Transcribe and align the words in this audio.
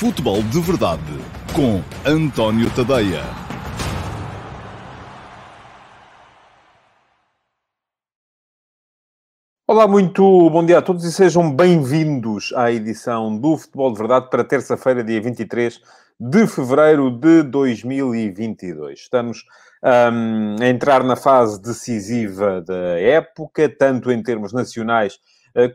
Futebol 0.00 0.42
de 0.44 0.58
Verdade 0.62 1.02
com 1.54 1.82
António 2.08 2.74
Tadeia. 2.74 3.20
Olá, 9.68 9.86
muito 9.86 10.48
bom 10.48 10.64
dia 10.64 10.78
a 10.78 10.82
todos 10.82 11.04
e 11.04 11.12
sejam 11.12 11.54
bem-vindos 11.54 12.50
à 12.56 12.72
edição 12.72 13.38
do 13.38 13.58
Futebol 13.58 13.92
de 13.92 13.98
Verdade 13.98 14.30
para 14.30 14.42
terça-feira, 14.42 15.04
dia 15.04 15.20
23 15.20 15.78
de 16.18 16.46
fevereiro 16.46 17.10
de 17.10 17.42
2022. 17.42 19.00
Estamos 19.00 19.44
um, 19.84 20.56
a 20.62 20.66
entrar 20.66 21.04
na 21.04 21.14
fase 21.14 21.60
decisiva 21.60 22.62
da 22.62 22.98
época, 22.98 23.68
tanto 23.68 24.10
em 24.10 24.22
termos 24.22 24.54
nacionais 24.54 25.18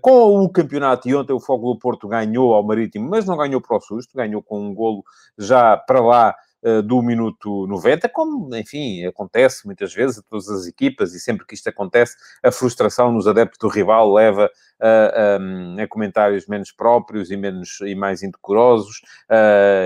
com 0.01 0.43
o 0.43 0.49
campeonato, 0.49 1.07
e 1.09 1.15
ontem 1.15 1.33
o 1.33 1.39
Fogo 1.39 1.73
do 1.73 1.79
Porto 1.79 2.07
ganhou 2.07 2.53
ao 2.53 2.63
Marítimo, 2.63 3.09
mas 3.09 3.25
não 3.25 3.37
ganhou 3.37 3.61
para 3.61 3.77
o 3.77 3.81
susto, 3.81 4.15
ganhou 4.15 4.41
com 4.41 4.59
um 4.61 4.73
golo 4.73 5.03
já 5.37 5.75
para 5.77 6.01
lá 6.01 6.35
eh, 6.65 6.81
do 6.81 6.99
minuto 6.99 7.67
90, 7.67 8.09
como, 8.09 8.55
enfim, 8.55 9.05
acontece 9.05 9.67
muitas 9.67 9.93
vezes 9.93 10.17
a 10.17 10.23
todas 10.23 10.49
as 10.49 10.65
equipas, 10.65 11.13
e 11.13 11.19
sempre 11.19 11.45
que 11.45 11.53
isto 11.53 11.69
acontece, 11.69 12.15
a 12.43 12.51
frustração 12.51 13.11
nos 13.11 13.27
adeptos 13.27 13.59
do 13.59 13.67
rival 13.67 14.11
leva 14.11 14.49
a, 14.79 15.37
a, 15.81 15.87
comentários 15.87 16.47
menos 16.47 16.71
próprios 16.71 17.31
e, 17.31 17.37
menos, 17.37 17.79
e 17.81 17.95
mais 17.95 18.23
indecorosos, 18.23 19.01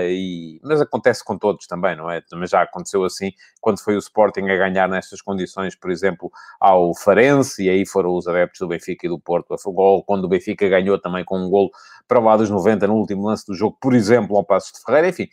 e, 0.08 0.60
mas 0.62 0.80
acontece 0.80 1.24
com 1.24 1.36
todos 1.38 1.66
também, 1.66 1.96
não 1.96 2.10
é? 2.10 2.22
Mas 2.32 2.50
já 2.50 2.62
aconteceu 2.62 3.04
assim 3.04 3.32
quando 3.60 3.80
foi 3.80 3.94
o 3.94 3.98
Sporting 3.98 4.48
a 4.48 4.56
ganhar 4.56 4.88
nestas 4.88 5.20
condições, 5.20 5.74
por 5.74 5.90
exemplo, 5.90 6.30
ao 6.58 6.94
Farense, 6.94 7.64
e 7.64 7.70
aí 7.70 7.86
foram 7.86 8.14
os 8.14 8.26
adeptos 8.26 8.60
do 8.60 8.68
Benfica 8.68 9.06
e 9.06 9.08
do 9.08 9.18
Porto 9.18 9.54
a 9.54 9.56
gol, 9.70 10.02
quando 10.02 10.24
o 10.24 10.28
Benfica 10.28 10.68
ganhou 10.68 10.98
também 10.98 11.24
com 11.24 11.38
um 11.38 11.50
golo 11.50 11.70
para 12.08 12.18
lá 12.18 12.36
dos 12.36 12.50
90 12.50 12.86
no 12.86 12.94
último 12.94 13.26
lance 13.26 13.46
do 13.46 13.54
jogo, 13.54 13.76
por 13.80 13.94
exemplo, 13.94 14.36
ao 14.36 14.44
Passos 14.44 14.72
de 14.72 14.84
Ferreira, 14.84 15.08
enfim, 15.08 15.28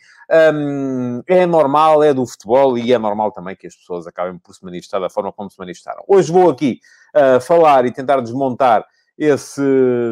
um, 0.54 1.22
é 1.26 1.46
normal, 1.46 2.02
é 2.02 2.12
do 2.12 2.26
futebol 2.26 2.76
e 2.76 2.92
é 2.92 2.98
normal 2.98 3.32
também 3.32 3.56
que 3.56 3.66
as 3.66 3.74
pessoas 3.74 4.06
acabem 4.06 4.38
por 4.38 4.54
se 4.54 4.64
manifestar 4.64 5.00
da 5.00 5.10
forma 5.10 5.32
como 5.32 5.50
se 5.50 5.58
manifestaram. 5.58 6.04
Hoje 6.06 6.30
vou 6.30 6.50
aqui 6.50 6.80
uh, 7.16 7.40
falar 7.40 7.86
e 7.86 7.92
tentar 7.92 8.20
desmontar 8.20 8.84
esse 9.18 9.60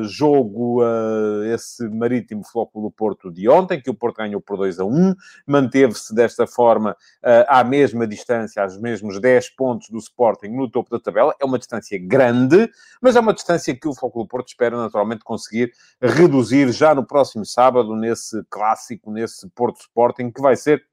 jogo, 0.03 0.83
uh, 0.83 1.45
esse 1.45 1.89
Marítimo 1.89 2.45
Flóculo 2.45 2.91
Porto 2.91 3.31
de 3.31 3.49
ontem, 3.49 3.81
que 3.81 3.89
o 3.89 3.95
Porto 3.95 4.17
ganhou 4.17 4.41
por 4.41 4.57
2 4.57 4.81
a 4.81 4.85
1, 4.85 5.15
manteve-se 5.47 6.13
desta 6.13 6.45
forma 6.45 6.91
uh, 6.91 7.47
à 7.47 7.63
mesma 7.63 8.05
distância, 8.05 8.61
aos 8.61 8.77
mesmos 8.81 9.21
10 9.21 9.51
pontos 9.51 9.89
do 9.91 9.99
Sporting 9.99 10.49
no 10.49 10.69
topo 10.69 10.91
da 10.91 10.99
tabela. 10.99 11.33
É 11.41 11.45
uma 11.45 11.59
distância 11.59 11.97
grande, 12.03 12.69
mas 13.01 13.15
é 13.15 13.21
uma 13.21 13.33
distância 13.33 13.79
que 13.79 13.87
o 13.87 13.95
Flóculo 13.95 14.27
Porto 14.27 14.49
espera 14.49 14.77
naturalmente 14.77 15.23
conseguir 15.23 15.73
reduzir 16.03 16.73
já 16.73 16.93
no 16.93 17.07
próximo 17.07 17.47
sábado, 17.47 17.95
nesse 17.95 18.43
clássico, 18.51 19.13
nesse 19.13 19.49
Porto 19.51 19.81
Sporting, 19.83 20.33
que 20.33 20.43
vai 20.43 20.57
ser 20.57 20.85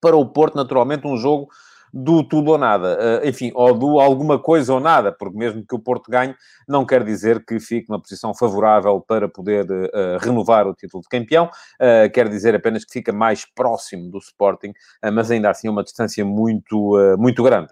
para 0.00 0.16
o 0.16 0.28
Porto, 0.28 0.54
naturalmente, 0.54 1.06
um 1.06 1.16
jogo 1.16 1.48
do 1.94 2.24
tudo 2.24 2.50
ou 2.50 2.58
nada. 2.58 2.98
Uh, 2.98 3.28
enfim, 3.28 3.52
ou 3.54 3.72
do 3.72 4.00
alguma 4.00 4.36
coisa 4.36 4.74
ou 4.74 4.80
nada, 4.80 5.12
porque 5.12 5.38
mesmo 5.38 5.64
que 5.64 5.76
o 5.76 5.78
Porto 5.78 6.10
ganhe, 6.10 6.34
não 6.66 6.84
quer 6.84 7.04
dizer 7.04 7.44
que 7.44 7.60
fique 7.60 7.88
numa 7.88 8.00
posição 8.00 8.34
favorável 8.34 9.00
para 9.00 9.28
poder 9.28 9.64
uh, 9.70 10.18
renovar 10.20 10.66
o 10.66 10.74
título 10.74 11.04
de 11.04 11.08
campeão, 11.08 11.44
uh, 11.46 12.10
quer 12.12 12.28
dizer 12.28 12.52
apenas 12.52 12.84
que 12.84 12.92
fica 12.92 13.12
mais 13.12 13.44
próximo 13.44 14.10
do 14.10 14.18
Sporting, 14.18 14.72
mas 15.12 15.30
ainda 15.30 15.50
assim 15.50 15.68
é 15.68 15.70
uma 15.70 15.84
distância 15.84 16.24
muito, 16.24 16.94
muito 17.18 17.42
grande. 17.42 17.68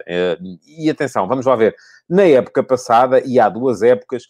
e 0.77 0.89
atenção, 0.89 1.27
vamos 1.27 1.45
lá 1.45 1.55
ver. 1.55 1.75
Na 2.07 2.23
época 2.23 2.63
passada, 2.63 3.21
e 3.25 3.39
há 3.39 3.49
duas 3.49 3.81
épocas, 3.81 4.23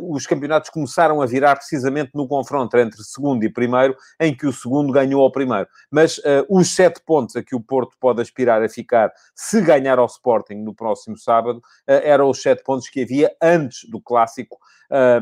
os 0.00 0.26
campeonatos 0.26 0.70
começaram 0.70 1.22
a 1.22 1.26
virar 1.26 1.54
precisamente 1.56 2.10
no 2.14 2.26
confronto 2.26 2.76
entre 2.76 3.02
segundo 3.04 3.44
e 3.44 3.52
primeiro, 3.52 3.96
em 4.18 4.34
que 4.34 4.46
o 4.46 4.52
segundo 4.52 4.92
ganhou 4.92 5.22
ao 5.22 5.30
primeiro. 5.30 5.68
Mas 5.90 6.20
os 6.48 6.74
sete 6.74 7.00
pontos 7.06 7.36
a 7.36 7.42
que 7.42 7.54
o 7.54 7.60
Porto 7.60 7.96
pode 8.00 8.20
aspirar 8.20 8.62
a 8.62 8.68
ficar 8.68 9.12
se 9.40 9.60
ganhar 9.60 10.00
ao 10.00 10.06
Sporting 10.06 10.56
no 10.56 10.74
próximo 10.74 11.16
sábado, 11.16 11.62
eh, 11.86 12.10
eram 12.10 12.28
os 12.28 12.42
sete 12.42 12.64
pontos 12.64 12.88
que 12.88 13.02
havia 13.02 13.30
antes 13.40 13.88
do 13.88 14.00
clássico, 14.00 14.58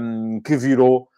um, 0.01 0.41
que 0.41 0.57
virou 0.57 1.09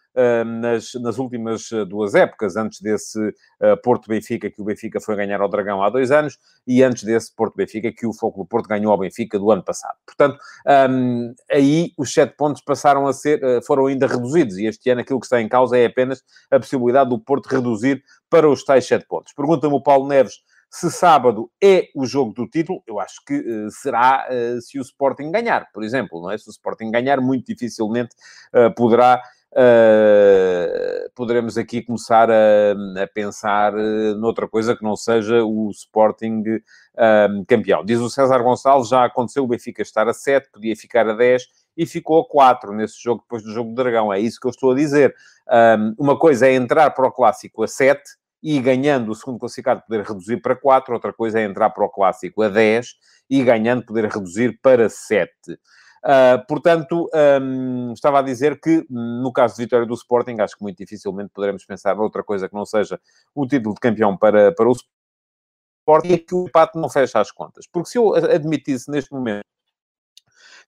nas, 0.45 0.93
nas, 0.95 1.17
últimas 1.17 1.71
eh, 1.71 1.85
duas 1.85 2.13
épocas, 2.13 2.55
antes 2.55 2.81
desse 2.81 3.19
uh, 3.19 3.81
Porto-Benfica, 3.83 4.49
que 4.49 4.61
o 4.61 4.65
Benfica 4.65 4.99
foi 4.99 5.15
ganhar 5.15 5.39
ao 5.39 5.47
Dragão 5.47 5.81
há 5.81 5.89
dois 5.89 6.11
anos, 6.11 6.37
e 6.67 6.83
antes 6.83 7.03
desse 7.03 7.33
Porto-Benfica, 7.33 7.91
que 7.91 8.05
o 8.05 8.13
Foco 8.13 8.39
do 8.39 8.45
Porto 8.45 8.67
ganhou 8.67 8.91
ao 8.91 8.97
Benfica 8.97 9.39
do 9.39 9.51
ano 9.51 9.63
passado. 9.63 9.95
Portanto, 10.05 10.37
um, 10.89 11.33
aí 11.49 11.93
os 11.97 12.13
sete 12.13 12.35
pontos 12.35 12.61
passaram 12.61 13.07
a 13.07 13.13
ser, 13.13 13.41
uh, 13.43 13.63
foram 13.65 13.85
ainda 13.85 14.07
reduzidos, 14.07 14.57
e 14.57 14.65
este 14.65 14.89
ano 14.89 15.01
aquilo 15.01 15.19
que 15.19 15.25
está 15.25 15.39
em 15.39 15.47
causa 15.47 15.77
é 15.77 15.85
apenas 15.85 16.21
a 16.51 16.59
possibilidade 16.59 17.09
do 17.09 17.19
Porto 17.19 17.47
reduzir 17.47 18.03
para 18.29 18.49
os 18.49 18.63
tais 18.63 18.85
sete 18.85 19.05
pontos. 19.07 19.33
Pergunta-me 19.33 19.73
o 19.73 19.81
Paulo 19.81 20.07
Neves 20.07 20.35
se 20.69 20.91
sábado 20.91 21.49
é 21.61 21.89
o 21.95 22.05
jogo 22.05 22.31
do 22.31 22.47
título, 22.47 22.83
eu 22.85 22.99
acho 22.99 23.23
que 23.25 23.33
uh, 23.33 23.71
será 23.71 24.27
uh, 24.29 24.61
se 24.61 24.77
o 24.77 24.81
Sporting 24.81 25.31
ganhar, 25.31 25.67
por 25.73 25.83
exemplo, 25.83 26.21
não 26.21 26.29
é? 26.29 26.37
Se 26.37 26.47
o 26.47 26.51
Sporting 26.51 26.91
ganhar, 26.91 27.19
muito 27.19 27.47
dificilmente 27.47 28.15
uh, 28.53 28.73
poderá. 28.75 29.21
poderemos 31.15 31.57
aqui 31.57 31.81
começar 31.81 32.29
a, 32.29 33.01
a 33.01 33.07
pensar 33.07 33.73
noutra 34.15 34.47
coisa 34.47 34.75
que 34.75 34.83
não 34.83 34.95
seja 34.95 35.43
o 35.43 35.71
Sporting 35.71 36.43
campeão. 37.47 37.83
Diz 37.83 37.99
o 37.99 38.11
César 38.11 38.43
Gonçalves, 38.43 38.89
já 38.89 39.05
aconteceu 39.05 39.43
o 39.43 39.47
Benfica 39.47 39.81
estar 39.81 40.07
a 40.07 40.13
7, 40.13 40.51
podia 40.51 40.75
ficar 40.75 41.09
a 41.09 41.13
10 41.13 41.47
e 41.75 41.87
ficou 41.87 42.21
a 42.21 42.27
4 42.27 42.73
nesse 42.73 43.01
jogo, 43.01 43.21
depois 43.23 43.41
do 43.41 43.51
jogo 43.51 43.71
do 43.71 43.75
Dragão. 43.81 44.13
É 44.13 44.19
isso 44.19 44.39
que 44.39 44.45
eu 44.45 44.51
estou 44.51 44.71
a 44.71 44.75
dizer. 44.75 45.15
Um, 45.49 45.95
uma 45.97 46.19
coisa 46.19 46.45
é 46.45 46.53
entrar 46.53 46.91
para 46.91 47.07
o 47.07 47.11
Clássico 47.11 47.63
a 47.63 47.67
7 47.67 48.18
e 48.41 48.59
ganhando 48.61 49.11
o 49.11 49.15
segundo 49.15 49.39
classificado 49.39 49.81
poder 49.81 50.03
reduzir 50.03 50.37
para 50.37 50.55
4, 50.55 50.93
outra 50.93 51.13
coisa 51.13 51.39
é 51.39 51.43
entrar 51.43 51.69
para 51.71 51.85
o 51.85 51.89
clássico 51.89 52.41
a 52.41 52.49
10 52.49 52.95
e 53.29 53.43
ganhando 53.43 53.85
poder 53.85 54.05
reduzir 54.05 54.59
para 54.61 54.89
7. 54.89 55.29
Uh, 55.51 55.57
ah, 56.03 56.45
portanto, 56.47 57.09
um, 57.41 57.91
estava 57.91 58.19
a 58.19 58.21
dizer 58.21 58.59
que 58.59 58.85
no 58.89 59.33
caso 59.33 59.55
de 59.55 59.63
vitória 59.63 59.85
do 59.85 59.93
Sporting, 59.93 60.37
acho 60.39 60.55
que 60.55 60.63
muito 60.63 60.77
dificilmente 60.77 61.31
poderemos 61.33 61.65
pensar 61.65 61.99
outra 61.99 62.23
coisa 62.23 62.47
que 62.47 62.55
não 62.55 62.65
seja 62.65 62.99
o 63.35 63.45
título 63.45 63.75
de 63.75 63.81
campeão 63.81 64.15
para, 64.15 64.53
para 64.53 64.69
o 64.69 64.71
Sporting, 64.71 66.13
é 66.13 66.17
que 66.17 66.33
o 66.33 66.45
empate 66.47 66.77
não 66.77 66.89
fecha 66.89 67.19
as 67.19 67.31
contas. 67.31 67.67
Porque 67.67 67.89
se 67.89 67.97
eu 67.97 68.15
admitisse 68.15 68.89
neste 68.89 69.11
momento 69.11 69.43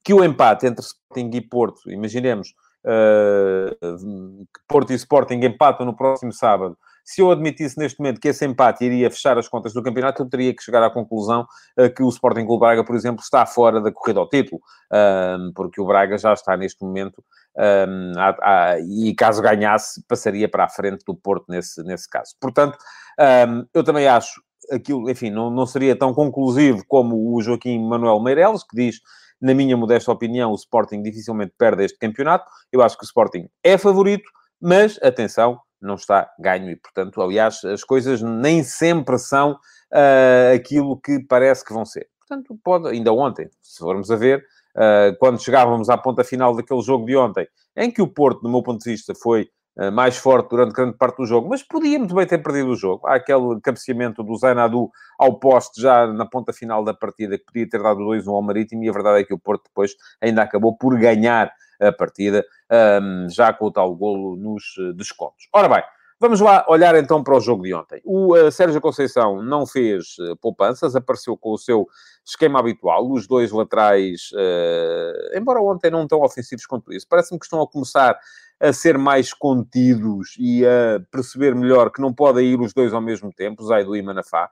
que 0.04 0.14
o 0.14 0.24
empate 0.24 0.66
entre 0.66 0.84
Sporting 0.84 1.30
e 1.34 1.42
Porto, 1.42 1.90
imaginemos 1.90 2.54
uh, 2.86 4.46
que 4.54 4.62
Porto 4.68 4.92
e 4.92 4.96
Sporting 4.96 5.40
empatam 5.46 5.86
no 5.86 5.96
próximo 5.96 6.34
sábado, 6.34 6.78
se 7.04 7.22
eu 7.22 7.32
admitisse 7.32 7.78
neste 7.78 8.00
momento 8.00 8.20
que 8.20 8.28
esse 8.28 8.46
empate 8.46 8.86
iria 8.86 9.10
fechar 9.10 9.38
as 9.38 9.48
contas 9.48 9.74
do 9.74 9.84
campeonato, 9.84 10.22
eu 10.22 10.30
teria 10.30 10.56
que 10.56 10.64
chegar 10.64 10.84
à 10.84 10.90
conclusão 10.90 11.46
uh, 11.78 11.94
que 11.94 12.04
o 12.04 12.10
Sporting 12.10 12.46
Clube 12.46 12.60
Braga, 12.60 12.84
por 12.84 12.96
exemplo, 12.96 13.22
está 13.22 13.46
fora 13.46 13.82
da 13.82 13.92
corrida 13.92 14.20
ao 14.20 14.30
título, 14.30 14.62
porque 15.56 15.80
o 15.80 15.86
Braga 15.86 16.18
já 16.18 16.34
está 16.34 16.56
neste 16.58 16.84
momento, 16.84 17.24
há, 18.18 18.36
há, 18.42 18.80
e 18.80 19.14
caso 19.16 19.42
ganhasse, 19.42 20.04
passaria 20.08 20.50
para 20.50 20.66
a 20.66 20.70
frente 20.70 21.04
do 21.06 21.16
Porto 21.16 21.46
nesse, 21.50 21.82
nesse 21.84 22.10
caso. 22.10 22.36
Portanto, 22.40 22.78
eu 23.74 23.84
também 23.84 24.08
acho 24.08 24.42
aquilo, 24.72 25.10
enfim, 25.10 25.30
não, 25.30 25.50
não 25.50 25.66
seria 25.66 25.96
tão 25.96 26.14
conclusivo 26.14 26.84
como 26.88 27.34
o 27.34 27.42
Joaquim 27.42 27.80
Manuel 27.80 28.20
Meireles, 28.20 28.64
que 28.64 28.76
diz 28.76 29.00
na 29.42 29.56
minha 29.56 29.76
modesta 29.76 30.12
opinião, 30.12 30.52
o 30.52 30.56
Sporting 30.56 31.02
dificilmente 31.02 31.54
perde 31.58 31.84
este 31.84 31.98
campeonato. 31.98 32.46
Eu 32.72 32.82
acho 32.84 32.96
que 32.96 33.04
o 33.04 33.06
Sporting 33.06 33.50
é 33.64 33.76
favorito, 33.78 34.30
mas 34.62 35.00
atenção, 35.02 35.60
não 35.82 35.96
está 35.96 36.32
ganho 36.40 36.70
e, 36.70 36.76
portanto, 36.76 37.22
aliás, 37.22 37.64
as 37.64 37.84
coisas 37.84 38.22
nem 38.22 38.64
sempre 38.64 39.18
são 39.18 39.54
uh, 39.54 40.56
aquilo 40.56 41.00
que 41.00 41.20
parece 41.28 41.66
que 41.66 41.74
vão 41.74 41.86
ser. 41.86 42.08
Portanto, 42.20 42.58
pode, 42.64 42.88
ainda 42.88 43.12
ontem, 43.12 43.50
se 43.62 43.80
formos 43.80 44.10
a 44.12 44.16
ver, 44.16 44.46
uh, 44.76 45.18
quando 45.20 45.42
chegávamos 45.42 45.90
à 45.90 45.98
ponta 45.98 46.24
final 46.24 46.56
daquele 46.56 46.82
jogo 46.82 47.06
de 47.06 47.16
ontem, 47.16 47.48
em 47.76 47.92
que 47.92 48.02
o 48.02 48.08
Porto, 48.08 48.42
do 48.42 48.50
meu 48.50 48.62
ponto 48.62 48.84
de 48.84 48.92
vista, 48.92 49.14
foi 49.16 49.50
mais 49.94 50.18
forte 50.18 50.50
durante 50.50 50.74
grande 50.74 50.98
parte 50.98 51.18
do 51.18 51.26
jogo, 51.26 51.50
mas 51.50 51.64
podia 51.64 51.98
muito 51.98 52.14
bem 52.14 52.26
ter 52.26 52.40
perdido 52.40 52.72
o 52.72 52.76
jogo. 52.76 53.08
Há 53.08 53.16
aquele 53.16 53.60
cabeceamento 53.62 54.22
do 54.22 54.36
Zainadu 54.36 54.90
ao 55.18 55.40
poste 55.40 55.82
já 55.82 56.08
na 56.08 56.26
ponta 56.26 56.52
final 56.52 56.84
da 56.84 56.94
partida, 56.94 57.38
que 57.38 57.46
podia 57.46 57.70
ter 57.70 57.82
dado 57.82 58.00
2-1 58.02 58.28
ao 58.28 58.42
Marítimo, 58.42 58.84
e 58.84 58.90
a 58.90 58.92
verdade 58.92 59.22
é 59.22 59.24
que 59.24 59.34
o 59.34 59.40
Porto 59.40 59.64
depois 59.66 59.96
ainda 60.22 60.42
acabou 60.42 60.78
por 60.78 60.98
ganhar 61.00 61.52
a 61.82 61.92
partida, 61.92 62.46
um, 63.02 63.28
já 63.30 63.52
com 63.54 63.66
o 63.66 63.72
tal 63.72 63.96
golo 63.96 64.36
nos 64.36 64.64
eh, 64.78 64.94
descontos. 64.94 65.48
Ora 65.52 65.68
bem, 65.68 65.84
Vamos 66.20 66.40
lá 66.40 66.64
olhar 66.70 66.94
então 66.94 67.24
para 67.24 67.36
o 67.36 67.40
jogo 67.40 67.64
de 67.64 67.74
ontem. 67.74 68.00
O 68.06 68.36
uh, 68.38 68.52
Sérgio 68.52 68.80
Conceição 68.80 69.42
não 69.42 69.66
fez 69.66 70.18
poupanças, 70.40 70.96
apareceu 70.96 71.36
com 71.36 71.54
o 71.54 71.58
seu 71.58 71.88
esquema 72.24 72.60
habitual, 72.60 73.12
os 73.12 73.26
dois 73.26 73.52
laterais, 73.52 74.30
embora 75.36 75.60
ontem 75.60 75.90
não 75.90 76.08
tão 76.08 76.22
ofensivos 76.22 76.68
quanto 76.68 76.94
isso, 76.94 77.08
parece-me 77.10 77.40
que 77.40 77.46
estão 77.46 77.60
a 77.60 77.68
começar 77.68 78.16
a 78.62 78.72
ser 78.72 78.96
mais 78.96 79.34
contidos 79.34 80.36
e 80.38 80.64
a 80.64 81.02
perceber 81.12 81.56
melhor 81.56 81.92
que 81.92 82.00
não 82.00 82.14
podem 82.14 82.46
ir 82.46 82.62
os 82.62 82.74
dois 82.74 82.94
ao 82.94 83.02
mesmo 83.02 83.34
tempo, 83.34 83.64
Zaido 83.64 83.96
e 83.96 84.02
Manafá. 84.04 84.50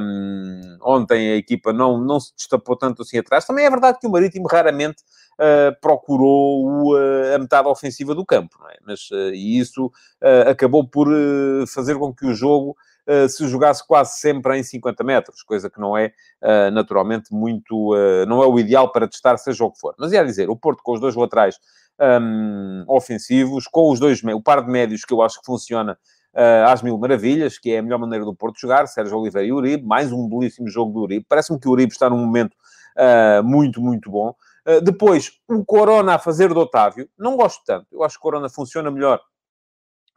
Um, 0.00 0.78
ontem 0.82 1.32
a 1.32 1.36
equipa 1.36 1.72
não, 1.72 1.96
não 1.96 2.18
se 2.18 2.34
destapou 2.34 2.76
tanto 2.76 3.02
assim 3.02 3.18
atrás. 3.18 3.46
Também 3.46 3.64
é 3.64 3.70
verdade 3.70 3.98
que 4.00 4.06
o 4.08 4.10
Marítimo 4.10 4.48
raramente 4.48 5.04
uh, 5.34 5.80
procurou 5.80 6.94
uh, 6.94 7.34
a 7.36 7.38
metade 7.38 7.68
ofensiva 7.68 8.16
do 8.16 8.26
campo, 8.26 8.58
é? 8.68 8.78
Mas, 8.84 9.08
uh, 9.12 9.32
e 9.32 9.60
isso 9.60 9.92
acabou 10.48 10.84
por 10.88 11.06
fazer 11.68 11.96
com 11.96 12.12
que 12.12 12.26
o 12.26 12.34
jogo 12.34 12.76
se 13.28 13.46
jogasse 13.48 13.86
quase 13.86 14.18
sempre 14.18 14.58
em 14.58 14.62
50 14.62 15.04
metros, 15.04 15.42
coisa 15.42 15.70
que 15.70 15.80
não 15.80 15.96
é 15.96 16.12
naturalmente 16.72 17.32
muito, 17.32 17.94
não 18.26 18.42
é 18.42 18.46
o 18.46 18.58
ideal 18.58 18.90
para 18.90 19.06
testar 19.06 19.36
seja 19.36 19.64
o 19.64 19.70
que 19.70 19.78
for. 19.78 19.94
Mas 19.98 20.12
ia 20.12 20.24
dizer, 20.24 20.50
o 20.50 20.56
Porto 20.56 20.82
com 20.82 20.92
os 20.92 21.00
dois 21.00 21.14
laterais 21.14 21.56
um, 22.00 22.84
ofensivos, 22.88 23.66
com 23.66 23.90
os 23.90 23.98
dois, 23.98 24.22
o 24.22 24.42
par 24.42 24.62
de 24.62 24.70
médios 24.70 25.04
que 25.04 25.12
eu 25.12 25.22
acho 25.22 25.40
que 25.40 25.46
funciona 25.46 25.98
uh, 26.34 26.68
às 26.68 26.82
mil 26.82 26.98
maravilhas, 26.98 27.58
que 27.58 27.72
é 27.72 27.78
a 27.78 27.82
melhor 27.82 27.98
maneira 27.98 28.24
do 28.24 28.34
Porto 28.34 28.60
jogar, 28.60 28.86
Sérgio 28.86 29.18
Oliveira 29.18 29.46
e 29.46 29.52
Uribe, 29.52 29.84
mais 29.84 30.12
um 30.12 30.28
belíssimo 30.28 30.68
jogo 30.68 30.92
do 30.92 31.00
Uribe. 31.00 31.26
Parece-me 31.28 31.58
que 31.58 31.68
o 31.68 31.72
Uribe 31.72 31.92
está 31.92 32.10
num 32.10 32.18
momento 32.18 32.54
uh, 32.96 33.42
muito, 33.42 33.80
muito 33.80 34.10
bom. 34.10 34.34
Depois, 34.82 35.30
o 35.48 35.64
Corona 35.64 36.16
a 36.16 36.18
fazer 36.18 36.52
do 36.52 36.58
Otávio, 36.58 37.08
não 37.16 37.36
gosto 37.36 37.62
tanto. 37.64 37.86
Eu 37.92 38.02
acho 38.02 38.16
que 38.16 38.18
o 38.18 38.22
Corona 38.22 38.48
funciona 38.48 38.90
melhor 38.90 39.20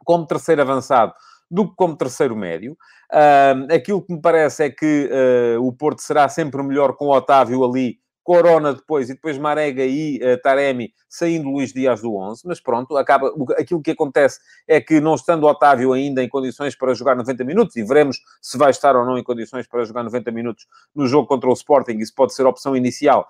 como 0.04 0.26
terceiro 0.26 0.60
avançado 0.60 1.14
do 1.50 1.68
que 1.68 1.74
como 1.76 1.96
terceiro 1.96 2.36
médio. 2.36 2.76
Uh, 3.12 3.74
aquilo 3.74 4.00
que 4.00 4.12
me 4.12 4.20
parece 4.20 4.64
é 4.64 4.70
que 4.70 5.10
uh, 5.10 5.66
o 5.66 5.72
Porto 5.72 6.00
será 6.00 6.28
sempre 6.28 6.62
melhor 6.62 6.94
com 6.94 7.06
o 7.06 7.12
Otávio 7.12 7.64
ali 7.64 7.98
Corona 8.22 8.74
depois, 8.74 9.10
e 9.10 9.14
depois 9.14 9.36
Marega 9.38 9.84
e 9.84 10.20
uh, 10.22 10.40
Taremi 10.40 10.92
saindo 11.08 11.50
Luís 11.50 11.72
Dias 11.72 12.00
do 12.02 12.14
11, 12.14 12.42
mas 12.46 12.60
pronto, 12.60 12.96
acaba, 12.96 13.32
aquilo 13.58 13.82
que 13.82 13.90
acontece 13.90 14.38
é 14.68 14.80
que 14.80 15.00
não 15.00 15.16
estando 15.16 15.44
Otávio 15.48 15.92
ainda 15.92 16.22
em 16.22 16.28
condições 16.28 16.76
para 16.76 16.94
jogar 16.94 17.16
90 17.16 17.42
minutos, 17.42 17.74
e 17.74 17.82
veremos 17.82 18.20
se 18.40 18.56
vai 18.56 18.70
estar 18.70 18.94
ou 18.94 19.04
não 19.04 19.18
em 19.18 19.24
condições 19.24 19.66
para 19.66 19.82
jogar 19.84 20.04
90 20.04 20.30
minutos 20.30 20.68
no 20.94 21.08
jogo 21.08 21.26
contra 21.26 21.50
o 21.50 21.52
Sporting, 21.52 21.98
isso 21.98 22.14
pode 22.14 22.32
ser 22.32 22.46
opção 22.46 22.76
inicial, 22.76 23.26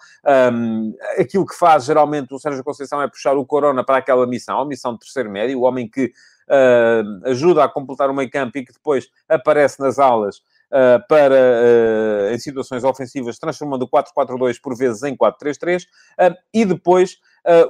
um, 0.53 0.95
aquilo 1.19 1.47
que 1.47 1.55
faz 1.55 1.87
geralmente 1.87 2.35
o 2.35 2.39
Sérgio 2.39 2.63
Conceição 2.63 3.01
é 3.01 3.09
puxar 3.09 3.35
o 3.39 3.47
Corona 3.47 3.83
para 3.83 3.97
aquela 3.97 4.27
missão, 4.27 4.61
a 4.61 4.67
missão 4.67 4.93
de 4.93 4.99
terceiro 4.99 5.31
médio, 5.31 5.61
o 5.61 5.63
homem 5.63 5.89
que 5.89 6.13
uh, 6.51 7.29
ajuda 7.29 7.65
a 7.65 7.69
completar 7.69 8.11
o 8.11 8.15
meio 8.15 8.31
campo 8.31 8.59
e 8.59 8.65
que 8.65 8.73
depois 8.73 9.09
aparece 9.29 9.81
nas 9.81 9.99
aulas 9.99 10.39
uh, 10.39 11.07
para, 11.09 11.35
uh, 11.35 12.35
em 12.35 12.39
situações 12.39 12.85
ofensivas, 12.85 13.39
transformando 13.39 13.85
o 13.85 13.89
4-4-2 13.89 14.61
por 14.61 14.77
vezes 14.77 15.03
em 15.03 15.17
4-3-3, 15.17 15.83
uh, 15.83 16.35
e 16.53 16.65
depois 16.65 17.19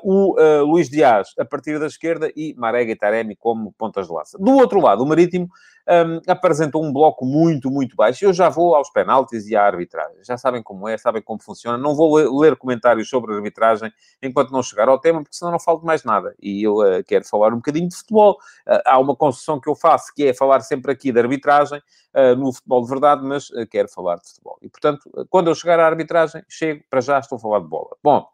o 0.02 0.36
Luís 0.64 0.88
Dias 0.88 1.28
a 1.38 1.44
partir 1.44 1.78
da 1.78 1.86
esquerda 1.86 2.30
e 2.36 2.54
Marega 2.56 2.92
e 2.92 2.96
Taremi 2.96 3.36
como 3.36 3.72
pontas 3.72 4.06
de 4.06 4.12
lança. 4.12 4.38
Do 4.38 4.52
outro 4.52 4.80
lado, 4.80 5.02
o 5.02 5.06
Marítimo 5.06 5.48
um, 5.90 6.20
apresentou 6.30 6.84
um 6.84 6.92
bloco 6.92 7.24
muito, 7.24 7.70
muito 7.70 7.96
baixo. 7.96 8.24
Eu 8.24 8.32
já 8.32 8.48
vou 8.48 8.74
aos 8.74 8.90
penaltis 8.90 9.48
e 9.48 9.56
à 9.56 9.64
arbitragem. 9.64 10.22
Já 10.22 10.36
sabem 10.36 10.62
como 10.62 10.88
é, 10.88 10.96
sabem 10.96 11.20
como 11.20 11.42
funciona. 11.42 11.76
Não 11.76 11.94
vou 11.94 12.16
ler, 12.16 12.56
comentários 12.56 13.08
sobre 13.08 13.32
a 13.32 13.36
arbitragem 13.36 13.92
enquanto 14.22 14.50
não 14.50 14.62
chegar 14.62 14.88
ao 14.88 15.00
tema, 15.00 15.22
porque 15.22 15.36
senão 15.36 15.50
não 15.50 15.58
falo 15.58 15.82
mais 15.82 16.04
nada. 16.04 16.34
E 16.40 16.62
eu 16.62 16.76
uh, 16.76 17.02
quero 17.04 17.24
falar 17.24 17.52
um 17.52 17.56
bocadinho 17.56 17.88
de 17.88 17.96
futebol. 17.96 18.34
Uh, 18.66 18.80
há 18.84 18.98
uma 18.98 19.16
concessão 19.16 19.60
que 19.60 19.68
eu 19.68 19.74
faço, 19.74 20.12
que 20.14 20.26
é 20.26 20.34
falar 20.34 20.60
sempre 20.60 20.92
aqui 20.92 21.10
de 21.10 21.18
arbitragem, 21.18 21.80
uh, 22.14 22.36
no 22.36 22.52
futebol 22.52 22.82
de 22.82 22.88
verdade, 22.88 23.22
mas 23.24 23.48
quero 23.70 23.88
falar 23.88 24.16
de 24.16 24.28
futebol. 24.28 24.58
E, 24.62 24.68
portanto, 24.68 25.10
quando 25.28 25.48
eu 25.48 25.54
chegar 25.54 25.80
à 25.80 25.86
arbitragem, 25.86 26.42
chego, 26.48 26.84
para 26.88 27.00
já 27.00 27.18
estou 27.18 27.36
a 27.36 27.40
falar 27.40 27.60
de 27.60 27.66
bola. 27.66 27.96
Bom, 28.02 28.26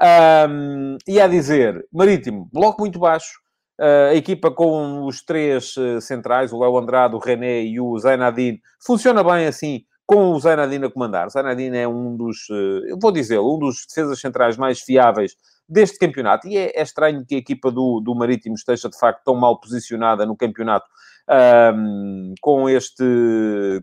um, 0.00 0.96
e 1.06 1.20
a 1.20 1.26
dizer, 1.26 1.86
Marítimo, 1.92 2.48
bloco 2.52 2.80
muito 2.80 2.98
baixo, 2.98 3.42
a 4.10 4.14
equipa 4.14 4.50
com 4.50 5.06
os 5.06 5.22
três 5.24 5.74
eh, 5.76 6.00
centrais, 6.00 6.52
o 6.52 6.58
Léo 6.60 6.78
Andrade, 6.78 7.16
o 7.16 7.18
René 7.18 7.64
e 7.64 7.80
o 7.80 7.98
Zainadine, 7.98 8.60
funciona 8.84 9.24
bem 9.24 9.46
assim, 9.46 9.84
com 10.06 10.30
o 10.30 10.38
Zainadine 10.38 10.86
a 10.86 10.90
comandar. 10.90 11.28
Zainadine 11.30 11.78
é 11.78 11.88
um 11.88 12.16
dos, 12.16 12.48
eh, 12.50 12.92
eu 12.92 12.98
vou 13.00 13.10
dizer, 13.10 13.40
um 13.40 13.58
dos 13.58 13.84
defesas 13.88 14.20
centrais 14.20 14.56
mais 14.56 14.80
fiáveis 14.80 15.34
deste 15.68 15.98
campeonato. 15.98 16.46
E 16.46 16.56
é, 16.56 16.78
é, 16.78 16.82
estranho 16.82 17.24
que 17.26 17.34
a 17.34 17.38
equipa 17.38 17.72
do, 17.72 18.00
do 18.00 18.14
Marítimo 18.14 18.54
esteja, 18.54 18.88
de 18.88 18.98
facto, 18.98 19.24
tão 19.24 19.34
mal 19.34 19.58
posicionada 19.58 20.24
no 20.26 20.36
campeonato 20.36 20.86
um, 21.28 22.34
com, 22.40 22.68
este, 22.68 23.04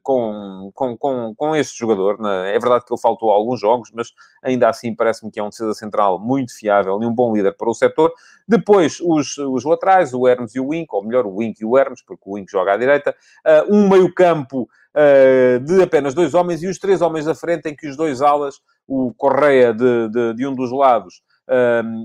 com, 0.03 0.71
com, 0.73 0.97
com, 0.97 1.33
com 1.35 1.55
este 1.55 1.77
jogador. 1.77 2.19
Né? 2.19 2.55
É 2.55 2.59
verdade 2.59 2.85
que 2.85 2.93
ele 2.93 3.01
faltou 3.01 3.31
a 3.31 3.35
alguns 3.35 3.59
jogos, 3.59 3.89
mas 3.93 4.11
ainda 4.43 4.69
assim 4.69 4.95
parece-me 4.95 5.31
que 5.31 5.39
é 5.39 5.43
um 5.43 5.49
defesa 5.49 5.73
central 5.73 6.19
muito 6.19 6.55
fiável 6.57 7.01
e 7.01 7.05
um 7.05 7.13
bom 7.13 7.33
líder 7.33 7.55
para 7.55 7.69
o 7.69 7.73
setor. 7.73 8.11
Depois, 8.47 8.99
os, 9.01 9.37
os 9.37 9.63
laterais, 9.63 10.13
o 10.13 10.27
Hermes 10.27 10.55
e 10.55 10.59
o 10.59 10.69
Wink, 10.69 10.87
ou 10.91 11.03
melhor, 11.03 11.25
o 11.25 11.35
Wink 11.35 11.61
e 11.61 11.65
o 11.65 11.77
Hermes, 11.77 12.01
porque 12.01 12.23
o 12.25 12.33
Wink 12.33 12.51
joga 12.51 12.73
à 12.73 12.77
direita. 12.77 13.15
Uh, 13.45 13.75
um 13.75 13.89
meio-campo 13.89 14.63
uh, 14.63 15.59
de 15.59 15.81
apenas 15.81 16.13
dois 16.13 16.33
homens 16.33 16.63
e 16.63 16.67
os 16.67 16.77
três 16.77 17.01
homens 17.01 17.25
da 17.25 17.35
frente, 17.35 17.69
em 17.69 17.75
que 17.75 17.87
os 17.87 17.95
dois 17.95 18.21
alas, 18.21 18.59
o 18.87 19.13
Correia 19.15 19.73
de, 19.73 20.09
de, 20.09 20.33
de 20.33 20.47
um 20.47 20.55
dos 20.55 20.71
lados 20.71 21.21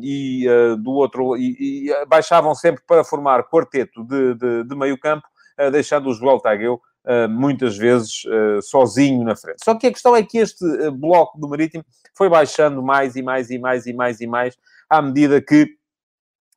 e 0.02 0.48
uh, 0.48 0.76
do 0.76 0.92
outro, 0.92 1.36
e, 1.36 1.88
e, 1.88 2.06
baixavam 2.06 2.54
sempre 2.54 2.82
para 2.86 3.04
formar 3.04 3.44
quarteto 3.44 4.04
de, 4.04 4.34
de, 4.34 4.64
de 4.64 4.76
meio 4.76 4.98
campo, 4.98 5.26
uh, 5.60 5.70
deixando 5.70 6.08
o 6.08 6.14
Joel 6.14 6.40
Tagueu 6.40 6.80
muitas 7.28 7.76
vezes 7.76 8.22
sozinho 8.62 9.22
na 9.24 9.36
frente. 9.36 9.62
Só 9.62 9.74
que 9.74 9.86
a 9.86 9.92
questão 9.92 10.16
é 10.16 10.22
que 10.22 10.38
este 10.38 10.64
bloco 10.92 11.38
do 11.38 11.46
Marítimo 11.46 11.84
foi 12.16 12.30
baixando 12.30 12.82
mais 12.82 13.14
e 13.14 13.20
mais 13.20 13.50
e 13.50 13.58
mais 13.58 13.84
e 13.84 13.92
mais 13.92 14.22
e 14.22 14.26
mais 14.26 14.56
à 14.88 15.02
medida 15.02 15.38
que 15.38 15.68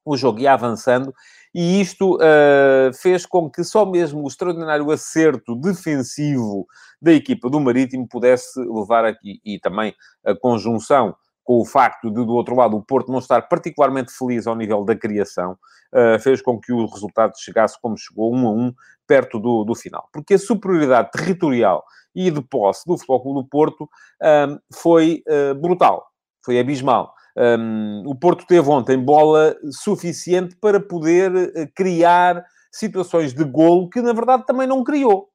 o 0.05 0.15
jogo 0.15 0.39
ia 0.39 0.53
avançando 0.53 1.13
e 1.53 1.81
isto 1.81 2.17
uh, 2.17 2.93
fez 2.93 3.25
com 3.25 3.49
que 3.49 3.63
só 3.63 3.83
mesmo 3.83 4.23
o 4.23 4.27
extraordinário 4.27 4.91
acerto 4.91 5.55
defensivo 5.55 6.67
da 7.01 7.11
equipa 7.11 7.49
do 7.49 7.59
Marítimo 7.59 8.07
pudesse 8.07 8.59
levar 8.59 9.05
aqui, 9.05 9.41
e 9.43 9.59
também 9.59 9.95
a 10.23 10.35
conjunção 10.35 11.15
com 11.47 11.61
o 11.61 11.65
facto 11.65 12.09
de, 12.09 12.25
do 12.25 12.33
outro 12.33 12.57
lado, 12.57 12.75
o 12.75 12.83
Porto 12.83 13.09
não 13.09 13.19
estar 13.19 13.41
particularmente 13.43 14.11
feliz 14.11 14.45
ao 14.45 14.55
nível 14.55 14.83
da 14.83 14.93
criação, 14.93 15.53
uh, 15.95 16.19
fez 16.19 16.41
com 16.41 16.59
que 16.59 16.73
o 16.73 16.85
resultado 16.85 17.31
chegasse 17.37 17.79
como 17.81 17.97
chegou, 17.97 18.35
um 18.35 18.47
a 18.47 18.51
um, 18.51 18.73
perto 19.07 19.39
do, 19.39 19.63
do 19.63 19.73
final. 19.73 20.09
Porque 20.11 20.33
a 20.33 20.39
superioridade 20.39 21.09
territorial 21.15 21.85
e 22.13 22.29
de 22.29 22.41
posse 22.41 22.83
do 22.85 22.97
Futebol 22.97 23.21
Clube 23.21 23.43
do 23.43 23.47
Porto 23.47 23.89
ehm, 24.21 24.57
foi 24.73 25.23
uh, 25.29 25.55
brutal, 25.55 26.05
foi 26.43 26.59
abismal. 26.59 27.13
Um, 27.37 27.41
ehm, 27.41 28.03
o 28.05 28.13
Porto 28.13 28.45
teve 28.45 28.67
ontem 28.69 28.97
bola 28.97 29.55
suficiente 29.71 30.53
para 30.59 30.81
poder 30.81 31.31
uh, 31.33 31.71
criar 31.73 32.43
situações 32.73 33.33
de 33.33 33.45
golo 33.45 33.89
que, 33.89 34.01
na 34.01 34.11
verdade, 34.11 34.45
também 34.45 34.67
não 34.67 34.83
criou. 34.83 35.29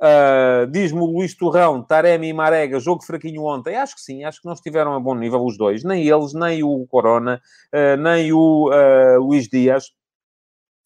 Uh, 0.00 0.66
Diz-me 0.70 1.00
o 1.00 1.06
Luís 1.06 1.34
Torrão, 1.34 1.82
Taremi 1.82 2.28
e 2.28 2.32
Marega, 2.32 2.78
jogo 2.78 3.02
fraquinho 3.02 3.44
ontem. 3.44 3.76
Acho 3.76 3.96
que 3.96 4.00
sim, 4.00 4.24
acho 4.24 4.40
que 4.40 4.46
não 4.46 4.54
estiveram 4.54 4.94
a 4.94 5.00
bom 5.00 5.14
nível 5.14 5.44
os 5.44 5.58
dois. 5.58 5.82
Nem 5.82 6.06
eles, 6.06 6.32
nem 6.32 6.62
o 6.62 6.86
Corona, 6.86 7.40
uh, 7.74 8.00
nem 8.00 8.32
o 8.32 8.70
uh, 8.70 9.20
Luís 9.20 9.48
Dias. 9.48 9.92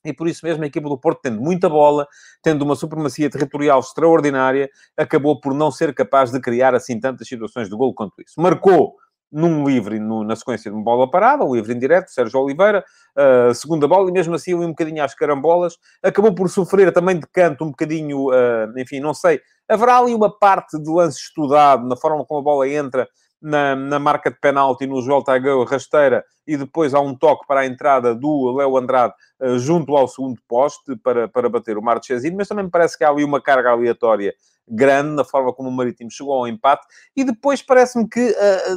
E 0.04 0.12
por 0.12 0.26
isso 0.26 0.44
mesmo 0.44 0.64
a 0.64 0.66
equipa 0.66 0.88
do 0.88 0.98
Porto, 0.98 1.20
tendo 1.22 1.40
muita 1.40 1.68
bola, 1.68 2.08
tendo 2.42 2.62
uma 2.62 2.74
supremacia 2.74 3.30
territorial 3.30 3.78
extraordinária, 3.78 4.68
acabou 4.96 5.40
por 5.40 5.54
não 5.54 5.70
ser 5.70 5.94
capaz 5.94 6.32
de 6.32 6.40
criar 6.40 6.74
assim 6.74 6.98
tantas 6.98 7.28
situações 7.28 7.68
de 7.68 7.76
gol 7.76 7.94
quanto 7.94 8.20
isso. 8.20 8.40
Marcou 8.40 8.96
num 9.32 9.66
livre 9.66 9.98
no, 9.98 10.22
na 10.22 10.36
sequência 10.36 10.70
de 10.70 10.76
uma 10.76 10.84
bola 10.84 11.10
parada, 11.10 11.42
o 11.42 11.54
livre 11.54 11.72
indireto, 11.72 12.10
Sérgio 12.10 12.38
Oliveira, 12.38 12.84
uh, 13.16 13.54
segunda 13.54 13.88
bola, 13.88 14.10
e 14.10 14.12
mesmo 14.12 14.34
assim 14.34 14.54
ali 14.54 14.66
um 14.66 14.70
bocadinho 14.70 15.02
às 15.02 15.14
carambolas, 15.14 15.78
acabou 16.02 16.34
por 16.34 16.50
sofrer 16.50 16.92
também 16.92 17.18
de 17.18 17.26
canto 17.26 17.64
um 17.64 17.70
bocadinho, 17.70 18.28
uh, 18.28 18.78
enfim, 18.78 19.00
não 19.00 19.14
sei, 19.14 19.40
haverá 19.66 19.98
ali 19.98 20.14
uma 20.14 20.30
parte 20.30 20.78
de 20.78 20.90
lance 20.90 21.18
estudado, 21.18 21.88
na 21.88 21.96
forma 21.96 22.24
como 22.26 22.40
a 22.40 22.42
bola 22.42 22.68
entra 22.68 23.08
na, 23.40 23.74
na 23.74 23.98
marca 23.98 24.30
de 24.30 24.38
penalti 24.38 24.86
no 24.86 25.00
Joel 25.00 25.24
Tageu, 25.24 25.64
rasteira, 25.64 26.24
e 26.46 26.56
depois 26.56 26.92
há 26.92 27.00
um 27.00 27.16
toque 27.16 27.46
para 27.46 27.60
a 27.60 27.66
entrada 27.66 28.14
do 28.14 28.54
Léo 28.56 28.76
Andrade 28.76 29.14
uh, 29.40 29.58
junto 29.58 29.96
ao 29.96 30.06
segundo 30.06 30.38
poste 30.46 30.94
para, 31.02 31.26
para 31.26 31.48
bater 31.48 31.78
o 31.78 31.82
Marchezinho, 31.82 32.36
mas 32.36 32.48
também 32.48 32.66
me 32.66 32.70
parece 32.70 32.98
que 32.98 33.04
há 33.04 33.08
ali 33.08 33.24
uma 33.24 33.40
carga 33.40 33.70
aleatória 33.70 34.34
grande 34.68 35.10
na 35.10 35.24
forma 35.24 35.52
como 35.52 35.68
o 35.68 35.72
Marítimo 35.72 36.10
chegou 36.10 36.34
ao 36.34 36.46
empate 36.46 36.86
e 37.16 37.24
depois 37.24 37.62
parece-me 37.62 38.08
que, 38.08 38.30
uh, 38.30 38.76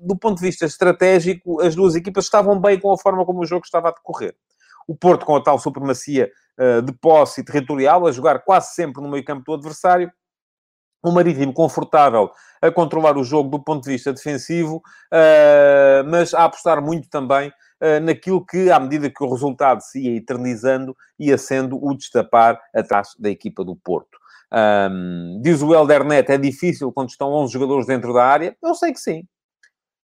do 0.00 0.16
ponto 0.16 0.38
de 0.38 0.46
vista 0.46 0.64
estratégico, 0.64 1.60
as 1.60 1.74
duas 1.74 1.94
equipas 1.94 2.24
estavam 2.24 2.60
bem 2.60 2.78
com 2.78 2.92
a 2.92 2.98
forma 2.98 3.24
como 3.24 3.40
o 3.40 3.46
jogo 3.46 3.64
estava 3.64 3.88
a 3.88 3.92
decorrer. 3.92 4.34
O 4.86 4.94
Porto 4.94 5.24
com 5.26 5.36
a 5.36 5.42
tal 5.42 5.58
supremacia 5.58 6.30
uh, 6.58 6.82
de 6.82 6.92
posse 6.92 7.44
territorial, 7.44 8.06
a 8.06 8.12
jogar 8.12 8.40
quase 8.44 8.74
sempre 8.74 9.02
no 9.02 9.10
meio 9.10 9.24
campo 9.24 9.44
do 9.44 9.54
adversário, 9.54 10.10
o 11.02 11.12
Marítimo 11.12 11.52
confortável 11.52 12.30
a 12.62 12.70
controlar 12.70 13.18
o 13.18 13.24
jogo 13.24 13.50
do 13.50 13.62
ponto 13.62 13.84
de 13.84 13.90
vista 13.90 14.10
defensivo, 14.10 14.82
mas 16.06 16.32
a 16.32 16.44
apostar 16.44 16.80
muito 16.80 17.10
também 17.10 17.52
naquilo 18.02 18.42
que, 18.42 18.70
à 18.70 18.80
medida 18.80 19.10
que 19.10 19.22
o 19.22 19.30
resultado 19.30 19.82
se 19.82 20.00
ia 20.00 20.16
eternizando, 20.16 20.96
ia 21.18 21.36
sendo 21.36 21.76
o 21.76 21.94
destapar 21.94 22.58
atrás 22.74 23.08
da 23.18 23.28
equipa 23.28 23.62
do 23.62 23.76
Porto. 23.76 24.18
Um, 24.54 25.40
diz 25.42 25.62
o 25.62 25.74
Helder 25.74 26.04
Net, 26.04 26.30
é 26.30 26.38
difícil 26.38 26.92
quando 26.92 27.08
estão 27.08 27.32
11 27.32 27.52
jogadores 27.52 27.86
dentro 27.86 28.14
da 28.14 28.24
área. 28.24 28.56
Eu 28.62 28.74
sei 28.74 28.92
que 28.92 29.00
sim. 29.00 29.24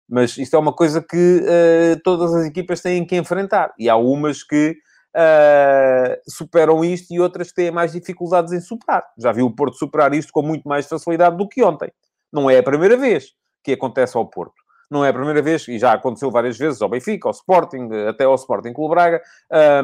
Mas 0.08 0.36
isto 0.36 0.56
é 0.56 0.58
uma 0.58 0.72
coisa 0.72 1.00
que 1.00 1.16
uh, 1.16 2.00
todas 2.02 2.34
as 2.34 2.46
equipas 2.46 2.80
têm 2.80 3.06
que 3.06 3.16
enfrentar. 3.16 3.72
E 3.78 3.88
há 3.88 3.94
umas 3.94 4.42
que 4.42 4.76
uh, 5.16 6.20
superam 6.28 6.84
isto 6.84 7.14
e 7.14 7.20
outras 7.20 7.52
têm 7.52 7.70
mais 7.70 7.92
dificuldades 7.92 8.52
em 8.52 8.60
superar. 8.60 9.04
Já 9.16 9.30
vi 9.30 9.42
o 9.42 9.54
Porto 9.54 9.76
superar 9.76 10.12
isto 10.12 10.32
com 10.32 10.42
muito 10.42 10.68
mais 10.68 10.86
facilidade 10.86 11.36
do 11.36 11.48
que 11.48 11.62
ontem. 11.62 11.92
Não 12.32 12.50
é 12.50 12.58
a 12.58 12.62
primeira 12.62 12.96
vez 12.96 13.32
que 13.62 13.72
acontece 13.72 14.16
ao 14.16 14.26
Porto. 14.26 14.59
Não 14.90 15.04
é 15.04 15.10
a 15.10 15.12
primeira 15.12 15.40
vez, 15.40 15.68
e 15.68 15.78
já 15.78 15.92
aconteceu 15.92 16.32
várias 16.32 16.58
vezes 16.58 16.82
ao 16.82 16.88
Benfica, 16.88 17.28
ao 17.28 17.30
Sporting, 17.30 17.88
até 18.08 18.24
ao 18.24 18.34
Sporting 18.34 18.72
Clube 18.72 18.92
Braga, 18.92 19.22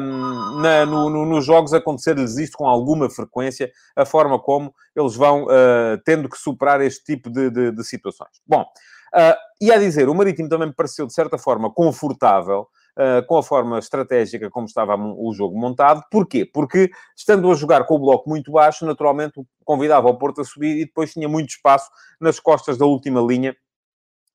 um, 0.01 0.59
na, 0.59 0.85
no, 0.85 1.09
no, 1.09 1.25
nos 1.25 1.45
jogos 1.45 1.73
acontecer-lhes 1.73 2.37
isto 2.37 2.57
com 2.57 2.67
alguma 2.67 3.09
frequência, 3.09 3.71
a 3.95 4.05
forma 4.05 4.37
como 4.37 4.73
eles 4.93 5.15
vão 5.15 5.45
uh, 5.45 5.97
tendo 6.03 6.27
que 6.27 6.37
superar 6.37 6.81
este 6.81 7.05
tipo 7.05 7.29
de, 7.29 7.49
de, 7.49 7.71
de 7.71 7.83
situações. 7.85 8.41
Bom, 8.45 8.63
uh, 8.63 9.35
e 9.61 9.71
a 9.71 9.77
dizer, 9.77 10.09
o 10.09 10.13
Marítimo 10.13 10.49
também 10.49 10.67
me 10.67 10.73
pareceu, 10.73 11.07
de 11.07 11.13
certa 11.13 11.37
forma, 11.37 11.71
confortável 11.71 12.67
Uh, 12.97 13.23
com 13.27 13.37
a 13.37 13.43
forma 13.43 13.77
estratégica 13.77 14.49
como 14.49 14.65
estava 14.65 14.95
o 14.95 15.31
jogo 15.31 15.55
montado. 15.55 16.01
Porquê? 16.09 16.43
Porque, 16.51 16.89
estando 17.15 17.51
a 17.51 17.53
jogar 17.53 17.85
com 17.85 17.93
o 17.93 17.99
bloco 17.99 18.27
muito 18.27 18.51
baixo, 18.51 18.87
naturalmente 18.87 19.39
convidava 19.63 20.07
o 20.07 20.17
Porto 20.17 20.41
a 20.41 20.43
subir 20.43 20.79
e 20.79 20.85
depois 20.85 21.13
tinha 21.13 21.29
muito 21.29 21.49
espaço 21.49 21.91
nas 22.19 22.39
costas 22.39 22.75
da 22.75 22.87
última 22.87 23.21
linha 23.21 23.55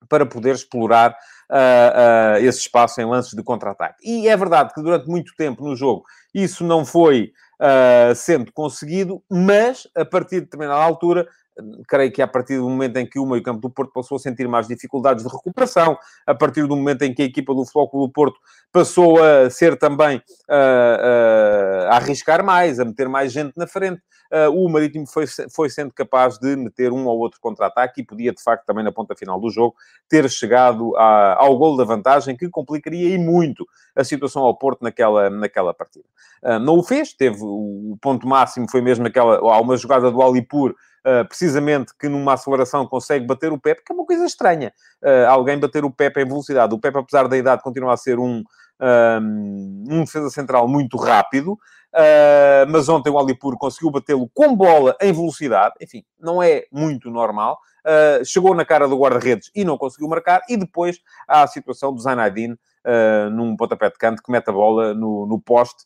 para 0.09 0.26
poder 0.26 0.54
explorar 0.54 1.16
uh, 1.50 2.37
uh, 2.37 2.44
esse 2.44 2.61
espaço 2.61 3.00
em 3.00 3.04
lances 3.04 3.32
de 3.35 3.42
contra-ataque. 3.42 3.99
E 4.02 4.28
é 4.28 4.37
verdade 4.37 4.73
que 4.75 4.82
durante 4.82 5.09
muito 5.09 5.35
tempo 5.37 5.62
no 5.64 5.76
jogo 5.76 6.04
isso 6.35 6.64
não 6.64 6.85
foi 6.85 7.32
uh, 7.61 8.14
sendo 8.14 8.52
conseguido, 8.52 9.23
mas 9.30 9.87
a 9.97 10.04
partir 10.04 10.37
de 10.37 10.40
determinada 10.42 10.82
altura 10.82 11.28
creio 11.87 12.11
que 12.11 12.23
a 12.23 12.26
partir 12.26 12.59
do 12.59 12.68
momento 12.68 12.97
em 12.97 13.06
que 13.06 13.18
o 13.18 13.26
meio-campo 13.26 13.61
do 13.61 13.71
Porto 13.71 13.92
passou 13.92 14.16
a 14.16 14.18
sentir 14.18 14.49
mais 14.49 14.66
dificuldades 14.66 15.25
de 15.25 15.30
recuperação, 15.30 15.99
a 16.26 16.35
partir 16.35 16.66
do 16.66 16.76
momento 16.76 17.02
em 17.02 17.14
que 17.14 17.23
a 17.23 17.25
equipa 17.25 17.54
do 17.54 17.64
Futebol 17.64 18.06
do 18.06 18.12
Porto 18.12 18.38
passou 18.73 19.23
a 19.23 19.50
ser 19.50 19.78
também 19.78 20.16
uh, 20.16 20.21
uh, 20.50 21.90
a 21.90 21.97
arriscar 21.97 22.44
mais, 22.44 22.80
a 22.80 22.85
meter 22.85 23.09
mais 23.09 23.32
gente 23.32 23.52
na 23.56 23.66
frente, 23.66 24.00
uh, 24.32 24.50
o 24.50 24.68
Marítimo 24.68 25.06
foi, 25.06 25.26
foi 25.54 25.68
sendo 25.68 25.92
capaz 25.92 26.38
de 26.38 26.56
meter 26.56 26.90
um 26.90 27.06
ou 27.06 27.18
outro 27.18 27.38
contra-ataque 27.40 28.00
e 28.00 28.04
podia, 28.04 28.32
de 28.32 28.42
facto, 28.42 28.64
também 28.64 28.82
na 28.82 28.92
ponta 28.92 29.14
final 29.14 29.38
do 29.38 29.50
jogo, 29.50 29.75
ter 30.09 30.28
chegado 30.30 30.97
a, 30.97 31.37
ao 31.38 31.56
gol 31.59 31.76
da 31.76 31.85
vantagem, 31.85 32.37
que 32.37 32.49
complicaria 32.49 33.14
e 33.14 33.18
muito 33.18 33.66
a 33.94 34.02
situação 34.02 34.42
ao 34.42 34.56
Porto 34.56 34.82
naquela, 34.82 35.28
naquela 35.28 35.75
partida. 35.75 36.06
não 36.62 36.78
o 36.78 36.82
fez, 36.82 37.12
teve 37.12 37.37
o 37.42 37.99
ponto 38.00 38.26
máximo, 38.26 38.71
foi 38.71 38.80
mesmo 38.80 39.06
aquela, 39.06 39.37
há 39.37 39.61
uma 39.61 39.76
jogada 39.76 40.11
do 40.11 40.23
Alipur, 40.23 40.75
uh, 41.06 41.26
precisamente 41.26 41.92
que 41.99 42.09
numa 42.09 42.35
aceleração 42.35 42.87
consegue 42.87 43.26
bater 43.26 43.52
o 43.52 43.61
Pepe, 43.61 43.82
que 43.85 43.92
é 43.92 43.94
uma 43.94 44.06
coisa 44.06 44.25
estranha. 44.25 44.73
Uh, 45.02 45.28
alguém 45.28 45.59
bater 45.59 45.85
o 45.85 45.90
Pepe 45.90 46.21
em 46.21 46.26
velocidade. 46.26 46.75
O 46.75 46.78
Pepe, 46.78 46.99
apesar 46.99 47.28
da 47.28 47.37
idade, 47.37 47.62
continua 47.62 47.92
a 47.92 47.97
ser 47.97 48.18
um, 48.18 48.42
um, 48.80 49.85
um 49.88 50.04
defesa 50.04 50.30
central 50.30 50.66
muito 50.66 50.97
rápido. 50.97 51.59
Uh, 51.94 52.64
mas 52.71 52.88
ontem 52.88 53.11
o 53.11 53.18
Alipur 53.18 53.59
conseguiu 53.59 53.90
batê-lo 53.90 54.30
com 54.32 54.56
bola 54.56 54.97
em 55.00 55.12
velocidade. 55.12 55.75
Enfim, 55.80 56.04
não 56.18 56.42
é 56.42 56.64
muito 56.73 57.11
normal. 57.11 57.59
Uh, 57.85 58.25
chegou 58.25 58.54
na 58.54 58.64
cara 58.64 58.88
do 58.88 58.99
guarda-redes 58.99 59.50
e 59.54 59.64
não 59.64 59.76
conseguiu 59.76 60.09
marcar. 60.09 60.40
E 60.49 60.56
depois 60.56 61.00
há 61.28 61.42
a 61.42 61.47
situação 61.47 61.92
do 61.92 62.00
Zainadine 62.00 62.54
uh, 62.54 63.30
num 63.30 63.56
pontapé 63.56 63.90
de 63.90 63.99
canto 63.99 64.23
que 64.23 64.32
mete 64.32 64.49
a 64.49 64.52
bola 64.52 64.94
no, 64.94 65.26
no 65.26 65.40
poste 65.40 65.85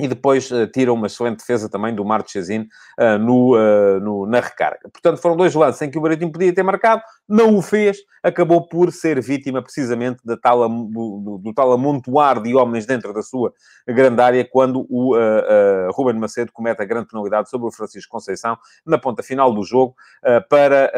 e 0.00 0.08
depois 0.08 0.50
uh, 0.50 0.66
tira 0.66 0.92
uma 0.92 1.06
excelente 1.06 1.38
defesa 1.38 1.68
também 1.68 1.94
do 1.94 2.04
Marchesín 2.04 2.68
uh, 2.98 3.18
no, 3.18 3.54
uh, 3.54 4.00
no, 4.00 4.26
na 4.26 4.40
recarga. 4.40 4.88
Portanto, 4.90 5.18
foram 5.18 5.36
dois 5.36 5.54
lances 5.54 5.82
em 5.82 5.90
que 5.90 5.98
o 5.98 6.02
Marítimo 6.02 6.32
podia 6.32 6.54
ter 6.54 6.62
marcado, 6.62 7.02
não 7.28 7.56
o 7.56 7.62
fez, 7.62 7.98
acabou 8.22 8.66
por 8.66 8.92
ser 8.92 9.20
vítima 9.20 9.62
precisamente 9.62 10.20
da 10.24 10.36
tal, 10.36 10.68
do, 10.68 11.40
do, 11.42 11.54
tal 11.54 11.72
amontoar 11.72 12.42
de 12.42 12.54
homens 12.54 12.86
dentro 12.86 13.12
da 13.12 13.22
sua 13.22 13.52
grande 13.86 14.20
área, 14.20 14.44
quando 14.44 14.86
o 14.88 15.16
uh, 15.16 15.90
Ruben 15.92 16.18
Macedo 16.18 16.52
comete 16.52 16.82
a 16.82 16.84
grande 16.84 17.08
penalidade 17.08 17.48
sobre 17.48 17.68
o 17.68 17.72
Francisco 17.72 18.10
Conceição 18.10 18.56
na 18.84 18.98
ponta 18.98 19.22
final 19.22 19.52
do 19.52 19.62
jogo 19.62 19.94
para 20.48 20.92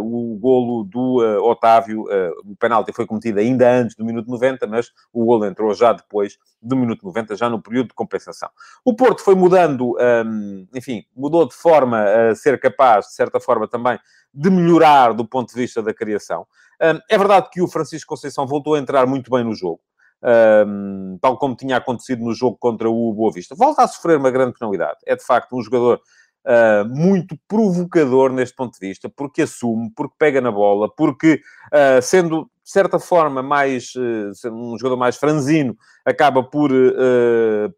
o 0.00 0.38
golo 0.40 0.84
do 0.84 1.18
Otávio. 1.44 2.04
o 2.44 2.56
penalti 2.56 2.92
foi 2.92 3.06
cometido 3.06 3.38
ainda 3.38 3.70
antes 3.70 3.96
do 3.96 4.04
minuto 4.04 4.30
90, 4.30 4.66
mas 4.66 4.90
o 5.12 5.24
golo 5.24 5.44
entrou 5.44 5.74
já 5.74 5.92
depois 5.92 6.38
do 6.60 6.76
minuto 6.76 7.04
90, 7.04 7.36
já 7.36 7.50
no 7.50 7.60
período 7.60 7.88
de 7.88 7.94
compensação. 7.94 8.41
O 8.84 8.94
Porto 8.94 9.22
foi 9.22 9.34
mudando, 9.34 9.96
um, 10.26 10.66
enfim, 10.74 11.04
mudou 11.14 11.46
de 11.46 11.54
forma 11.54 12.02
a 12.02 12.34
ser 12.34 12.58
capaz, 12.60 13.06
de 13.06 13.14
certa 13.14 13.38
forma 13.38 13.68
também, 13.68 13.98
de 14.32 14.50
melhorar 14.50 15.12
do 15.12 15.26
ponto 15.26 15.48
de 15.48 15.60
vista 15.60 15.82
da 15.82 15.92
criação. 15.92 16.46
Um, 16.80 16.98
é 17.08 17.18
verdade 17.18 17.48
que 17.50 17.60
o 17.60 17.68
Francisco 17.68 18.08
Conceição 18.08 18.46
voltou 18.46 18.74
a 18.74 18.78
entrar 18.78 19.06
muito 19.06 19.30
bem 19.30 19.44
no 19.44 19.54
jogo. 19.54 19.80
Um, 20.24 21.18
tal 21.20 21.36
como 21.36 21.56
tinha 21.56 21.76
acontecido 21.76 22.22
no 22.22 22.32
jogo 22.32 22.56
contra 22.56 22.88
o 22.88 23.12
Boa 23.12 23.32
Vista. 23.32 23.54
Volta 23.56 23.82
a 23.82 23.88
sofrer 23.88 24.18
uma 24.18 24.30
grande 24.30 24.56
penalidade. 24.56 24.98
É, 25.04 25.16
de 25.16 25.24
facto, 25.24 25.56
um 25.56 25.62
jogador 25.62 26.00
uh, 26.46 26.88
muito 26.88 27.36
provocador 27.48 28.32
neste 28.32 28.54
ponto 28.54 28.78
de 28.78 28.86
vista, 28.86 29.08
porque 29.08 29.42
assume, 29.42 29.90
porque 29.94 30.14
pega 30.18 30.40
na 30.40 30.50
bola, 30.50 30.88
porque, 30.94 31.40
uh, 31.72 32.02
sendo 32.02 32.50
de 32.64 32.70
certa 32.70 32.98
forma, 32.98 33.42
mais, 33.42 33.92
uh, 33.96 34.52
um 34.52 34.78
jogador 34.78 34.96
mais 34.96 35.16
franzino, 35.16 35.76
acaba 36.04 36.42
por 36.42 36.70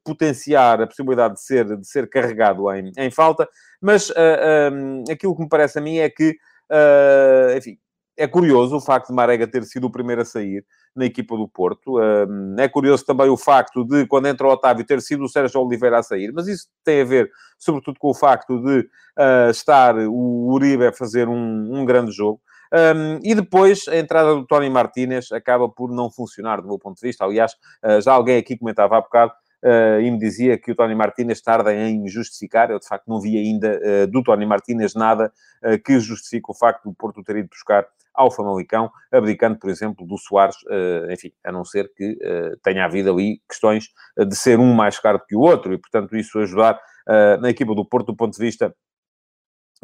potenciar 0.04 0.80
a 0.82 0.86
possibilidade 0.86 1.34
de 1.34 1.42
ser, 1.42 1.76
de 1.76 1.86
ser 1.86 2.08
carregado 2.08 2.70
em, 2.72 2.92
em 2.96 3.10
falta. 3.10 3.48
Mas 3.80 4.10
um, 4.10 5.04
aquilo 5.10 5.34
que 5.34 5.42
me 5.42 5.48
parece 5.48 5.78
a 5.78 5.82
mim 5.82 5.96
é 5.98 6.10
que, 6.10 6.36
enfim, 7.56 7.78
é 8.16 8.26
curioso 8.26 8.76
o 8.76 8.80
facto 8.80 9.08
de 9.08 9.14
Marega 9.14 9.46
ter 9.46 9.64
sido 9.64 9.86
o 9.86 9.90
primeiro 9.90 10.22
a 10.22 10.24
sair 10.24 10.64
na 10.94 11.04
equipa 11.04 11.36
do 11.36 11.48
Porto. 11.48 11.96
É 12.58 12.68
curioso 12.68 13.04
também 13.04 13.28
o 13.28 13.36
facto 13.36 13.84
de, 13.84 14.06
quando 14.06 14.26
entra 14.26 14.46
o 14.46 14.50
Otávio, 14.50 14.84
ter 14.84 15.00
sido 15.00 15.24
o 15.24 15.28
Sérgio 15.28 15.60
Oliveira 15.60 15.98
a 15.98 16.02
sair. 16.02 16.32
Mas 16.32 16.46
isso 16.46 16.68
tem 16.84 17.00
a 17.00 17.04
ver, 17.04 17.30
sobretudo, 17.58 17.98
com 17.98 18.10
o 18.10 18.14
facto 18.14 18.62
de 18.62 18.88
estar 19.50 19.96
o 19.96 20.52
Uribe 20.52 20.86
a 20.86 20.92
fazer 20.92 21.28
um, 21.28 21.80
um 21.80 21.84
grande 21.84 22.12
jogo. 22.12 22.40
Um, 22.74 23.20
e 23.22 23.36
depois 23.36 23.86
a 23.86 23.96
entrada 23.96 24.34
do 24.34 24.44
Tony 24.44 24.68
Martinez 24.68 25.30
acaba 25.30 25.68
por 25.68 25.92
não 25.92 26.10
funcionar 26.10 26.60
do 26.60 26.66
meu 26.66 26.76
ponto 26.76 26.96
de 26.96 27.06
vista. 27.06 27.24
Aliás, 27.24 27.52
uh, 27.84 28.00
já 28.00 28.12
alguém 28.12 28.36
aqui 28.36 28.58
comentava 28.58 28.96
há 28.96 29.00
bocado 29.00 29.32
uh, 29.64 30.00
e 30.00 30.10
me 30.10 30.18
dizia 30.18 30.58
que 30.58 30.70
o 30.70 30.74
Tony 30.74 30.94
Martinez 30.94 31.40
tarda 31.40 31.74
em 31.74 32.06
justificar. 32.06 32.70
Eu, 32.70 32.78
de 32.78 32.86
facto, 32.86 33.08
não 33.08 33.20
vi 33.20 33.36
ainda 33.36 33.80
uh, 33.80 34.06
do 34.06 34.22
Tony 34.22 34.46
Martinez 34.46 34.94
nada 34.94 35.32
que 35.82 35.98
justifique 35.98 36.50
o 36.50 36.54
facto 36.54 36.84
do 36.84 36.94
Porto 36.94 37.22
ter 37.22 37.36
ido 37.36 37.48
buscar 37.48 37.86
ao 38.12 38.30
Famalicão, 38.30 38.90
abdicando, 39.10 39.58
por 39.58 39.70
exemplo, 39.70 40.06
do 40.06 40.18
Soares, 40.18 40.56
enfim, 41.10 41.32
a 41.42 41.50
não 41.50 41.64
ser 41.64 41.90
que 41.96 42.18
tenha 42.62 42.84
havido 42.84 43.10
ali 43.10 43.40
questões 43.48 43.88
de 44.14 44.36
ser 44.36 44.60
um 44.60 44.74
mais 44.74 44.98
caro 44.98 45.18
que 45.26 45.34
o 45.34 45.40
outro 45.40 45.72
e, 45.72 45.78
portanto, 45.78 46.14
isso 46.14 46.38
ajudar 46.38 46.78
na 47.40 47.48
equipa 47.48 47.74
do 47.74 47.82
Porto 47.82 48.08
do 48.08 48.16
ponto 48.16 48.34
de 48.34 48.44
vista 48.44 48.74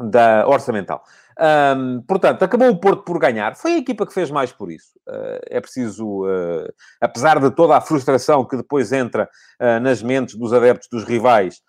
da 0.01 0.47
orçamental. 0.47 1.03
Um, 1.41 2.03
portanto, 2.03 2.43
acabou 2.43 2.69
o 2.69 2.79
Porto 2.79 3.03
por 3.03 3.19
ganhar. 3.19 3.57
Foi 3.57 3.73
a 3.73 3.79
equipa 3.79 4.07
que 4.07 4.13
fez 4.13 4.31
mais 4.31 4.53
por 4.53 4.71
isso. 4.71 4.91
Uh, 5.09 5.41
é 5.49 5.61
preciso, 5.61 6.25
uh, 6.25 6.71
apesar 7.01 7.41
de 7.41 7.51
toda 7.51 7.77
a 7.77 7.81
frustração 7.81 8.45
que 8.45 8.57
depois 8.57 8.93
entra 8.93 9.29
uh, 9.61 9.81
nas 9.81 10.03
mentes 10.03 10.35
dos 10.35 10.53
adeptos 10.53 10.89
dos 10.91 11.05
rivais, 11.05 11.63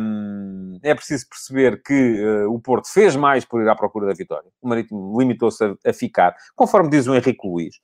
um, 0.00 0.78
é 0.82 0.94
preciso 0.94 1.28
perceber 1.28 1.80
que 1.82 2.24
o 2.48 2.58
Porto 2.58 2.88
fez 2.92 3.14
mais 3.14 3.44
por 3.44 3.62
ir 3.62 3.68
à 3.68 3.74
procura 3.76 4.06
da 4.06 4.12
vitória. 4.12 4.50
O 4.60 4.68
Marítimo 4.68 5.16
limitou-se 5.20 5.62
a, 5.62 5.74
a, 5.86 5.92
ficar, 5.92 6.34
conforme 6.56 6.90
diz 6.90 7.06
o 7.06 7.14
Henrique 7.14 7.46
Luís, 7.46 7.76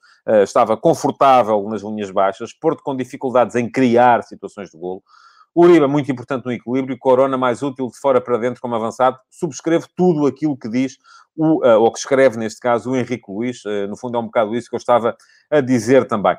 estava 0.43 0.77
confortável 0.77 1.63
nas 1.69 1.83
linhas 1.83 2.11
baixas, 2.11 2.53
Porto 2.53 2.83
com 2.83 2.97
dificuldades 2.97 3.55
em 3.55 3.71
criar 3.71 4.25
situações 4.25 4.71
de 4.71 4.77
golo. 4.77 5.01
Uribe, 5.55 5.87
muito 5.87 6.11
importante 6.11 6.45
no 6.45 6.53
equilíbrio. 6.53 6.97
Corona, 6.99 7.37
mais 7.37 7.63
útil 7.63 7.89
de 7.89 7.99
fora 7.99 8.21
para 8.21 8.39
dentro 8.39 8.61
como 8.61 8.75
avançado. 8.75 9.19
Subscrevo 9.31 9.87
tudo 9.97 10.27
aquilo 10.27 10.57
que 10.57 10.69
diz, 10.69 10.97
o, 11.37 11.67
uh, 11.67 11.81
ou 11.81 11.93
que 11.93 11.99
escreve, 11.99 12.37
neste 12.37 12.61
caso, 12.61 12.91
o 12.91 12.97
Henrique 12.97 13.25
Luís. 13.29 13.65
Uh, 13.65 13.89
no 13.89 13.97
fundo, 13.97 14.17
é 14.17 14.21
um 14.21 14.27
bocado 14.27 14.55
isso 14.55 14.69
que 14.69 14.77
eu 14.77 14.79
estava 14.79 15.17
a 15.51 15.61
dizer 15.61 16.07
também. 16.07 16.37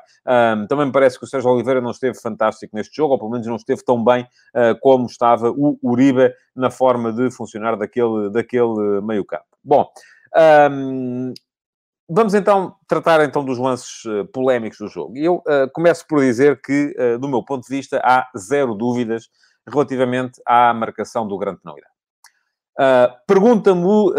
Também 0.68 0.86
me 0.86 0.92
parece 0.92 1.18
que 1.18 1.24
o 1.24 1.28
Sérgio 1.28 1.50
Oliveira 1.50 1.80
não 1.80 1.90
esteve 1.90 2.18
fantástico 2.18 2.74
neste 2.74 2.96
jogo, 2.96 3.12
ou 3.12 3.18
pelo 3.18 3.30
menos 3.30 3.46
não 3.46 3.56
esteve 3.56 3.84
tão 3.84 4.02
bem 4.02 4.22
uh, 4.22 4.78
como 4.80 5.06
estava 5.06 5.50
o 5.50 5.78
Uribe 5.82 6.32
na 6.56 6.70
forma 6.70 7.12
de 7.12 7.30
funcionar 7.30 7.76
daquele, 7.76 8.30
daquele 8.30 9.00
meio 9.02 9.24
campo. 9.24 9.44
Bom, 9.62 9.86
um, 10.70 11.34
Vamos 12.14 12.34
então 12.34 12.76
tratar 12.86 13.24
então 13.24 13.42
dos 13.42 13.56
lances 13.56 14.04
uh, 14.04 14.26
polémicos 14.34 14.76
do 14.76 14.86
jogo. 14.86 15.16
Eu 15.16 15.36
uh, 15.36 15.70
começo 15.72 16.06
por 16.06 16.20
dizer 16.20 16.60
que, 16.60 16.94
uh, 16.98 17.18
do 17.18 17.26
meu 17.26 17.42
ponto 17.42 17.66
de 17.66 17.74
vista, 17.74 18.02
há 18.04 18.28
zero 18.36 18.74
dúvidas 18.74 19.30
relativamente 19.66 20.38
à 20.46 20.74
marcação 20.74 21.26
do 21.26 21.38
grande 21.38 21.60
penalidade. 21.62 21.92
Pergunta-me 23.26 23.84
o 23.84 24.14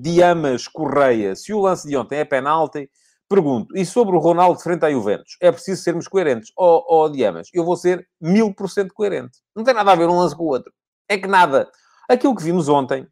Diamas 0.00 0.68
Correia 0.68 1.34
se 1.34 1.52
o 1.52 1.60
lance 1.60 1.86
de 1.86 1.96
ontem 1.96 2.20
é 2.20 2.24
penalti. 2.24 2.88
Pergunto, 3.28 3.76
e 3.76 3.84
sobre 3.84 4.16
o 4.16 4.18
Ronaldo 4.18 4.60
frente 4.60 4.86
à 4.86 4.90
Juventus? 4.90 5.36
É 5.42 5.52
preciso 5.52 5.82
sermos 5.82 6.08
coerentes. 6.08 6.50
Oh, 6.56 6.82
oh, 6.88 7.08
Diamas, 7.10 7.48
eu 7.52 7.64
vou 7.64 7.76
ser 7.76 8.08
mil 8.18 8.54
por 8.54 8.70
cento 8.70 8.94
coerente. 8.94 9.38
Não 9.54 9.64
tem 9.64 9.74
nada 9.74 9.92
a 9.92 9.96
ver 9.96 10.08
um 10.08 10.18
lance 10.18 10.34
com 10.34 10.44
o 10.44 10.48
outro. 10.48 10.72
É 11.06 11.18
que 11.18 11.28
nada. 11.28 11.68
Aquilo 12.08 12.34
que 12.34 12.42
vimos 12.42 12.70
ontem 12.70 13.06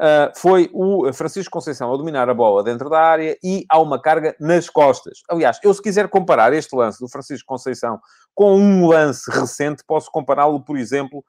Uh, 0.00 0.36
foi 0.36 0.68
o 0.72 1.12
Francisco 1.12 1.52
Conceição 1.52 1.92
a 1.92 1.96
dominar 1.96 2.28
a 2.28 2.34
bola 2.34 2.64
dentro 2.64 2.90
da 2.90 3.00
área 3.00 3.38
e 3.44 3.64
há 3.68 3.80
uma 3.80 4.00
carga 4.00 4.34
nas 4.40 4.68
costas. 4.68 5.20
Aliás, 5.28 5.58
eu 5.62 5.72
se 5.72 5.80
quiser 5.80 6.08
comparar 6.08 6.52
este 6.52 6.74
lance 6.74 6.98
do 6.98 7.08
Francisco 7.08 7.46
Conceição 7.46 8.00
com 8.34 8.56
um 8.56 8.88
lance 8.88 9.30
recente, 9.30 9.84
posso 9.86 10.10
compará-lo, 10.10 10.60
por 10.64 10.76
exemplo, 10.76 11.24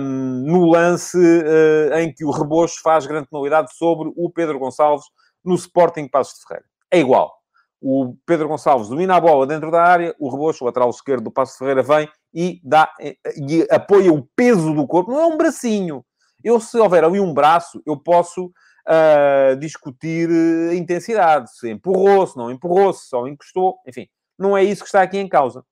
no 0.00 0.70
lance 0.70 1.18
uh, 1.18 1.94
em 1.98 2.12
que 2.14 2.24
o 2.24 2.30
Rebocho 2.30 2.80
faz 2.82 3.06
grande 3.06 3.28
penalidade 3.28 3.76
sobre 3.76 4.10
o 4.16 4.30
Pedro 4.30 4.58
Gonçalves 4.58 5.04
no 5.44 5.54
Sporting 5.54 6.08
Passos 6.08 6.38
de 6.38 6.46
Ferreira. 6.46 6.66
É 6.90 6.98
igual. 7.00 7.34
O 7.82 8.14
Pedro 8.26 8.48
Gonçalves 8.48 8.88
domina 8.88 9.16
a 9.16 9.20
bola 9.20 9.46
dentro 9.46 9.70
da 9.70 9.82
área, 9.82 10.14
o 10.18 10.30
Rebocho, 10.30 10.64
o 10.64 10.66
lateral 10.66 10.90
esquerdo 10.90 11.24
do 11.24 11.30
Passos 11.30 11.54
de 11.54 11.58
Ferreira, 11.58 11.82
vem 11.82 12.08
e, 12.32 12.60
dá, 12.62 12.90
e 13.00 13.66
apoia 13.70 14.12
o 14.12 14.26
peso 14.36 14.72
do 14.74 14.86
corpo. 14.86 15.10
Não 15.10 15.20
é 15.20 15.26
um 15.26 15.36
bracinho. 15.36 16.04
Eu, 16.42 16.60
se 16.60 16.78
houver 16.78 17.04
ali 17.04 17.20
um 17.20 17.32
braço, 17.32 17.82
eu 17.86 17.96
posso 17.96 18.46
uh, 18.46 19.56
discutir 19.58 20.28
a 20.70 20.74
intensidade. 20.74 21.50
Se 21.56 21.70
empurrou, 21.70 22.26
se 22.26 22.36
não 22.36 22.50
empurrou, 22.50 22.92
se 22.92 23.08
só 23.08 23.26
encostou. 23.26 23.78
Enfim, 23.86 24.08
não 24.38 24.56
é 24.56 24.64
isso 24.64 24.82
que 24.82 24.88
está 24.88 25.02
aqui 25.02 25.18
em 25.18 25.28
causa. 25.28 25.64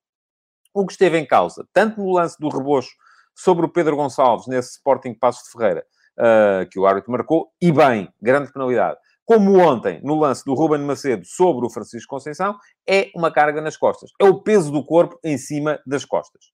O 0.75 0.87
que 0.87 0.93
esteve 0.93 1.19
em 1.19 1.27
causa, 1.27 1.67
tanto 1.73 2.01
no 2.01 2.13
lance 2.13 2.37
do 2.39 2.49
Rebocho 2.49 2.91
sobre 3.35 3.65
o 3.65 3.69
Pedro 3.69 3.97
Gonçalves, 3.97 4.47
nesse 4.47 4.73
Sporting 4.73 5.15
Passos 5.15 5.45
de 5.45 5.53
Ferreira, 5.53 5.85
uh, 6.19 6.69
que 6.71 6.79
o 6.79 6.87
árbitro 6.87 7.11
marcou, 7.11 7.51
e 7.61 7.73
bem, 7.73 8.09
grande 8.21 8.53
penalidade. 8.53 8.99
Como 9.25 9.59
ontem, 9.59 10.01
no 10.03 10.19
lance 10.19 10.43
do 10.45 10.55
Ruben 10.55 10.81
Macedo 10.81 11.25
sobre 11.27 11.67
o 11.67 11.71
Francisco 11.71 12.09
Conceição, 12.09 12.57
é 12.89 13.11
uma 13.15 13.31
carga 13.31 13.61
nas 13.61 13.77
costas. 13.77 14.11
É 14.21 14.25
o 14.25 14.43
peso 14.43 14.73
do 14.73 14.85
corpo 14.85 15.19
em 15.23 15.37
cima 15.37 15.79
das 15.87 16.05
costas. 16.05 16.47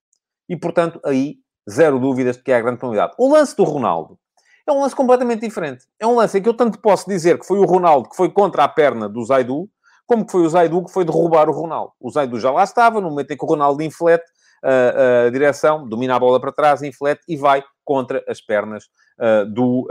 E, 0.48 0.56
portanto, 0.56 1.00
aí, 1.04 1.36
zero 1.70 1.98
dúvidas 1.98 2.36
de 2.36 2.42
que 2.42 2.52
é 2.52 2.56
a 2.56 2.60
grande 2.60 2.78
penalidade. 2.78 3.14
O 3.18 3.32
lance 3.32 3.56
do 3.56 3.64
Ronaldo 3.64 4.18
é 4.66 4.72
um 4.72 4.80
lance 4.80 4.94
completamente 4.94 5.40
diferente. 5.40 5.84
É 5.98 6.06
um 6.06 6.16
lance 6.16 6.38
em 6.38 6.42
que 6.42 6.48
eu 6.48 6.54
tanto 6.54 6.78
posso 6.78 7.08
dizer 7.08 7.38
que 7.38 7.46
foi 7.46 7.58
o 7.58 7.64
Ronaldo 7.64 8.08
que 8.08 8.16
foi 8.16 8.30
contra 8.30 8.64
a 8.64 8.68
perna 8.68 9.08
do 9.08 9.24
Zaidu, 9.24 9.68
como 10.06 10.24
que 10.24 10.32
foi 10.32 10.42
o 10.42 10.48
Zaidu 10.48 10.84
que 10.84 10.92
foi 10.92 11.04
derrubar 11.04 11.48
o 11.48 11.52
Ronaldo. 11.52 11.92
O 12.00 12.10
Zaidu 12.10 12.38
já 12.38 12.50
lá 12.50 12.64
estava, 12.64 13.00
no 13.00 13.10
momento 13.10 13.30
em 13.30 13.36
que 13.36 13.44
o 13.44 13.48
Ronaldo 13.48 13.82
inflete, 13.82 14.24
a, 14.62 15.26
a 15.26 15.30
direção, 15.30 15.86
domina 15.86 16.16
a 16.16 16.18
bola 16.18 16.40
para 16.40 16.52
trás, 16.52 16.82
inflete 16.82 17.22
e 17.28 17.36
vai 17.36 17.62
contra 17.84 18.24
as 18.26 18.40
pernas 18.40 18.84
uh, 19.20 19.44
do, 19.46 19.86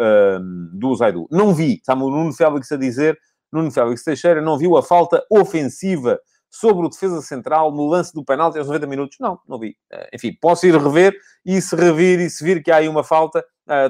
do 0.73 0.95
Zaidu. 0.95 1.27
Não 1.31 1.53
vi, 1.53 1.75
está 1.75 1.93
o 1.93 2.09
Nuno 2.09 2.33
Félix 2.33 2.71
a 2.71 2.77
dizer, 2.77 3.17
Nuno 3.51 3.71
Félix 3.71 4.03
Teixeira 4.03 4.41
não 4.41 4.57
viu 4.57 4.75
a 4.75 4.81
falta 4.81 5.23
ofensiva 5.29 6.19
sobre 6.53 6.85
o 6.85 6.89
defesa 6.89 7.19
central 7.19 7.71
no 7.71 7.87
lance 7.87 8.13
do 8.13 8.23
penalti 8.23 8.59
aos 8.59 8.67
90 8.67 8.85
minutos. 8.85 9.17
Não, 9.19 9.39
não 9.47 9.57
vi. 9.57 9.75
Uh, 9.91 10.05
enfim, 10.13 10.37
posso 10.39 10.67
ir 10.67 10.75
rever 10.75 11.15
e 11.43 11.59
se 11.59 11.75
revir 11.75 12.19
e 12.19 12.29
se 12.29 12.43
vir 12.43 12.61
que 12.61 12.69
há 12.69 12.75
aí 12.75 12.87
uma 12.87 13.03
falta, 13.03 13.43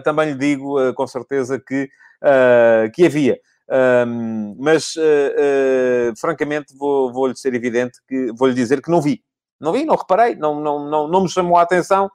também 0.04 0.32
lhe 0.32 0.38
digo 0.38 0.94
com 0.94 1.06
certeza 1.06 1.60
que, 1.60 1.90
que 2.94 3.06
havia. 3.06 3.38
mas, 4.58 4.94
francamente, 6.20 6.76
vou-lhe 6.78 7.14
vou 7.14 7.36
ser 7.36 7.54
evidente 7.54 8.00
que 8.08 8.32
vou-lhe 8.38 8.54
dizer 8.54 8.82
que 8.82 8.90
não 8.90 9.02
vi. 9.02 9.24
Não 9.60 9.72
vi, 9.72 9.84
não 9.84 9.96
reparei, 9.96 10.36
não, 10.36 10.60
não, 10.60 10.90
não, 10.90 11.08
não 11.08 11.22
me 11.22 11.30
chamou 11.30 11.58
a 11.58 11.64
atenção. 11.64 12.10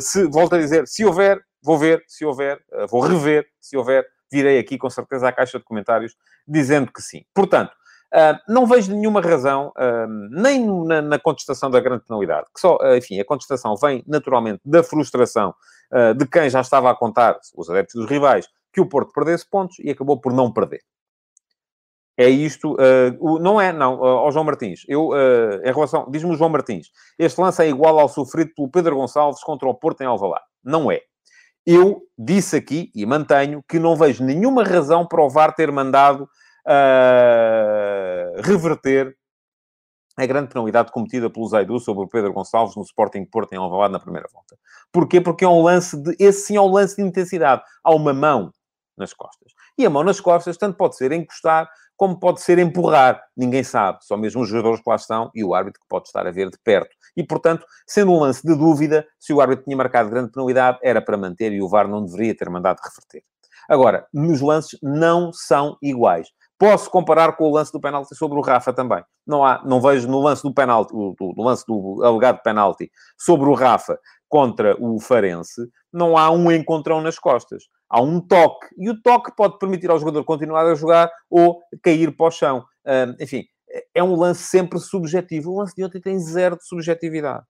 Se, 0.00 0.26
volto 0.26 0.54
a 0.54 0.58
dizer, 0.58 0.86
se 0.86 1.04
houver, 1.04 1.38
vou 1.62 1.78
ver, 1.78 2.02
se 2.06 2.24
houver, 2.24 2.58
vou 2.90 3.00
rever, 3.00 3.46
se 3.60 3.76
houver, 3.76 4.06
virei 4.30 4.58
aqui 4.58 4.78
com 4.78 4.88
certeza 4.88 5.28
à 5.28 5.32
caixa 5.32 5.58
de 5.58 5.64
comentários 5.64 6.14
dizendo 6.46 6.90
que 6.90 7.02
sim. 7.02 7.24
Portanto, 7.34 7.72
uh, 8.14 8.38
não 8.48 8.66
vejo 8.66 8.92
nenhuma 8.94 9.20
razão, 9.20 9.72
nem 10.30 10.66
na, 10.86 11.02
na, 11.02 11.18
contestação 11.18 11.70
da 11.70 11.80
grande 11.80 12.04
penalidade, 12.04 12.46
que 12.54 12.60
só, 12.60 12.78
enfim, 12.96 13.20
a 13.20 13.24
contestação 13.24 13.74
vem 13.76 14.02
naturalmente 14.06 14.60
da 14.64 14.82
frustração 14.82 15.54
de 16.16 16.26
quem 16.26 16.48
já 16.48 16.60
estava 16.62 16.90
a 16.90 16.94
contar, 16.94 17.38
os 17.54 17.68
adeptos 17.68 18.00
dos 18.00 18.08
rivais, 18.08 18.48
que 18.72 18.80
o 18.80 18.86
Porto 18.86 19.12
perdesse 19.12 19.48
pontos 19.48 19.78
e 19.78 19.90
acabou 19.90 20.18
por 20.18 20.32
não 20.32 20.50
perder. 20.50 20.80
É 22.16 22.28
isto, 22.28 22.74
uh, 22.74 23.38
não 23.40 23.60
é, 23.60 23.72
não, 23.72 23.98
uh, 23.98 24.04
ao 24.04 24.32
João 24.32 24.44
Martins. 24.44 24.84
Eu, 24.86 25.08
uh, 25.08 25.62
em 25.64 25.72
relação, 25.72 26.06
diz-me 26.10 26.32
o 26.32 26.36
João 26.36 26.50
Martins, 26.50 26.88
este 27.18 27.40
lance 27.40 27.62
é 27.62 27.68
igual 27.68 27.98
ao 27.98 28.08
sofrido 28.08 28.52
pelo 28.54 28.70
Pedro 28.70 28.96
Gonçalves 28.96 29.42
contra 29.42 29.68
o 29.68 29.74
Porto 29.74 30.02
em 30.02 30.06
Alvalade. 30.06 30.44
Não 30.62 30.90
é. 30.90 31.00
Eu 31.64 32.02
disse 32.18 32.56
aqui, 32.56 32.90
e 32.94 33.06
mantenho, 33.06 33.64
que 33.66 33.78
não 33.78 33.96
vejo 33.96 34.24
nenhuma 34.24 34.62
razão 34.62 35.06
para 35.06 35.24
o 35.24 35.30
VAR 35.30 35.54
ter 35.54 35.70
mandado 35.72 36.28
reverter 38.42 39.16
a 40.16 40.26
grande 40.26 40.48
penalidade 40.48 40.92
cometida 40.92 41.30
pelo 41.30 41.48
Zaidu 41.48 41.80
sobre 41.80 42.04
o 42.04 42.08
Pedro 42.08 42.32
Gonçalves 42.32 42.76
no 42.76 42.82
Sporting 42.82 43.24
Porto 43.24 43.54
em 43.54 43.56
Alvalade 43.56 43.92
na 43.92 44.00
primeira 44.00 44.28
volta. 44.32 44.56
Porquê? 44.92 45.20
Porque 45.20 45.44
é 45.44 45.48
um 45.48 45.62
lance 45.62 45.96
de... 45.96 46.14
Esse 46.18 46.46
sim 46.48 46.56
é 46.56 46.60
um 46.60 46.70
lance 46.70 46.96
de 46.96 47.02
intensidade. 47.02 47.62
Há 47.82 47.94
uma 47.94 48.12
mão 48.12 48.52
nas 48.96 49.14
costas. 49.14 49.52
E 49.78 49.86
a 49.86 49.90
mão 49.90 50.04
nas 50.04 50.20
costas 50.20 50.58
tanto 50.58 50.76
pode 50.76 50.96
ser 50.96 51.12
encostar 51.12 51.68
como 51.96 52.18
pode 52.18 52.42
ser 52.42 52.58
empurrar. 52.58 53.22
Ninguém 53.34 53.64
sabe. 53.64 53.98
Só 54.02 54.16
mesmo 54.16 54.42
os 54.42 54.48
jogadores 54.48 54.82
que 54.82 54.90
lá 54.90 54.96
estão 54.96 55.30
e 55.34 55.42
o 55.42 55.54
árbitro 55.54 55.80
que 55.80 55.88
pode 55.88 56.08
estar 56.08 56.26
a 56.26 56.30
ver 56.30 56.50
de 56.50 56.58
perto. 56.62 56.94
E, 57.16 57.24
portanto, 57.24 57.64
sendo 57.86 58.12
um 58.12 58.20
lance 58.20 58.46
de 58.46 58.54
dúvida, 58.54 59.06
se 59.18 59.32
o 59.32 59.40
árbitro 59.40 59.64
tinha 59.64 59.76
marcado 59.76 60.10
grande 60.10 60.30
penalidade, 60.30 60.78
era 60.82 61.00
para 61.00 61.16
manter 61.16 61.52
e 61.52 61.62
o 61.62 61.68
VAR 61.68 61.88
não 61.88 62.04
deveria 62.04 62.36
ter 62.36 62.50
mandado 62.50 62.80
reverter. 62.80 63.22
Agora, 63.68 64.06
nos 64.12 64.40
lances 64.40 64.78
não 64.82 65.32
são 65.32 65.78
iguais. 65.80 66.28
Posso 66.62 66.88
comparar 66.90 67.32
com 67.32 67.44
o 67.48 67.52
lance 67.52 67.72
do 67.72 67.80
penalti 67.80 68.14
sobre 68.14 68.38
o 68.38 68.40
Rafa 68.40 68.72
também. 68.72 69.02
Não 69.26 69.44
há, 69.44 69.60
não 69.64 69.80
vejo 69.80 70.06
no 70.08 70.20
lance 70.20 70.42
do 70.44 70.54
penalti, 70.54 70.94
no 70.94 71.42
lance 71.42 71.66
do 71.66 72.04
alegado 72.04 72.40
penalti 72.42 72.90
sobre 73.18 73.48
o 73.48 73.54
Rafa 73.54 73.98
contra 74.28 74.76
o 74.78 75.00
Farense, 75.00 75.68
não 75.92 76.16
há 76.16 76.30
um 76.30 76.50
encontrão 76.52 77.00
nas 77.00 77.18
costas 77.18 77.64
há 77.92 78.00
um 78.00 78.18
toque. 78.18 78.68
E 78.78 78.88
o 78.88 79.00
toque 79.00 79.30
pode 79.36 79.58
permitir 79.58 79.90
ao 79.90 79.98
jogador 79.98 80.24
continuar 80.24 80.66
a 80.66 80.74
jogar 80.74 81.12
ou 81.28 81.60
cair 81.82 82.16
para 82.16 82.26
o 82.26 82.30
chão. 82.30 82.64
enfim, 83.20 83.44
é 83.94 84.02
um 84.02 84.16
lance 84.16 84.44
sempre 84.44 84.78
subjetivo. 84.80 85.52
O 85.52 85.58
lance 85.58 85.74
de 85.76 85.84
ontem 85.84 86.00
tem 86.00 86.18
zero 86.18 86.56
de 86.56 86.66
subjetividade. 86.66 87.44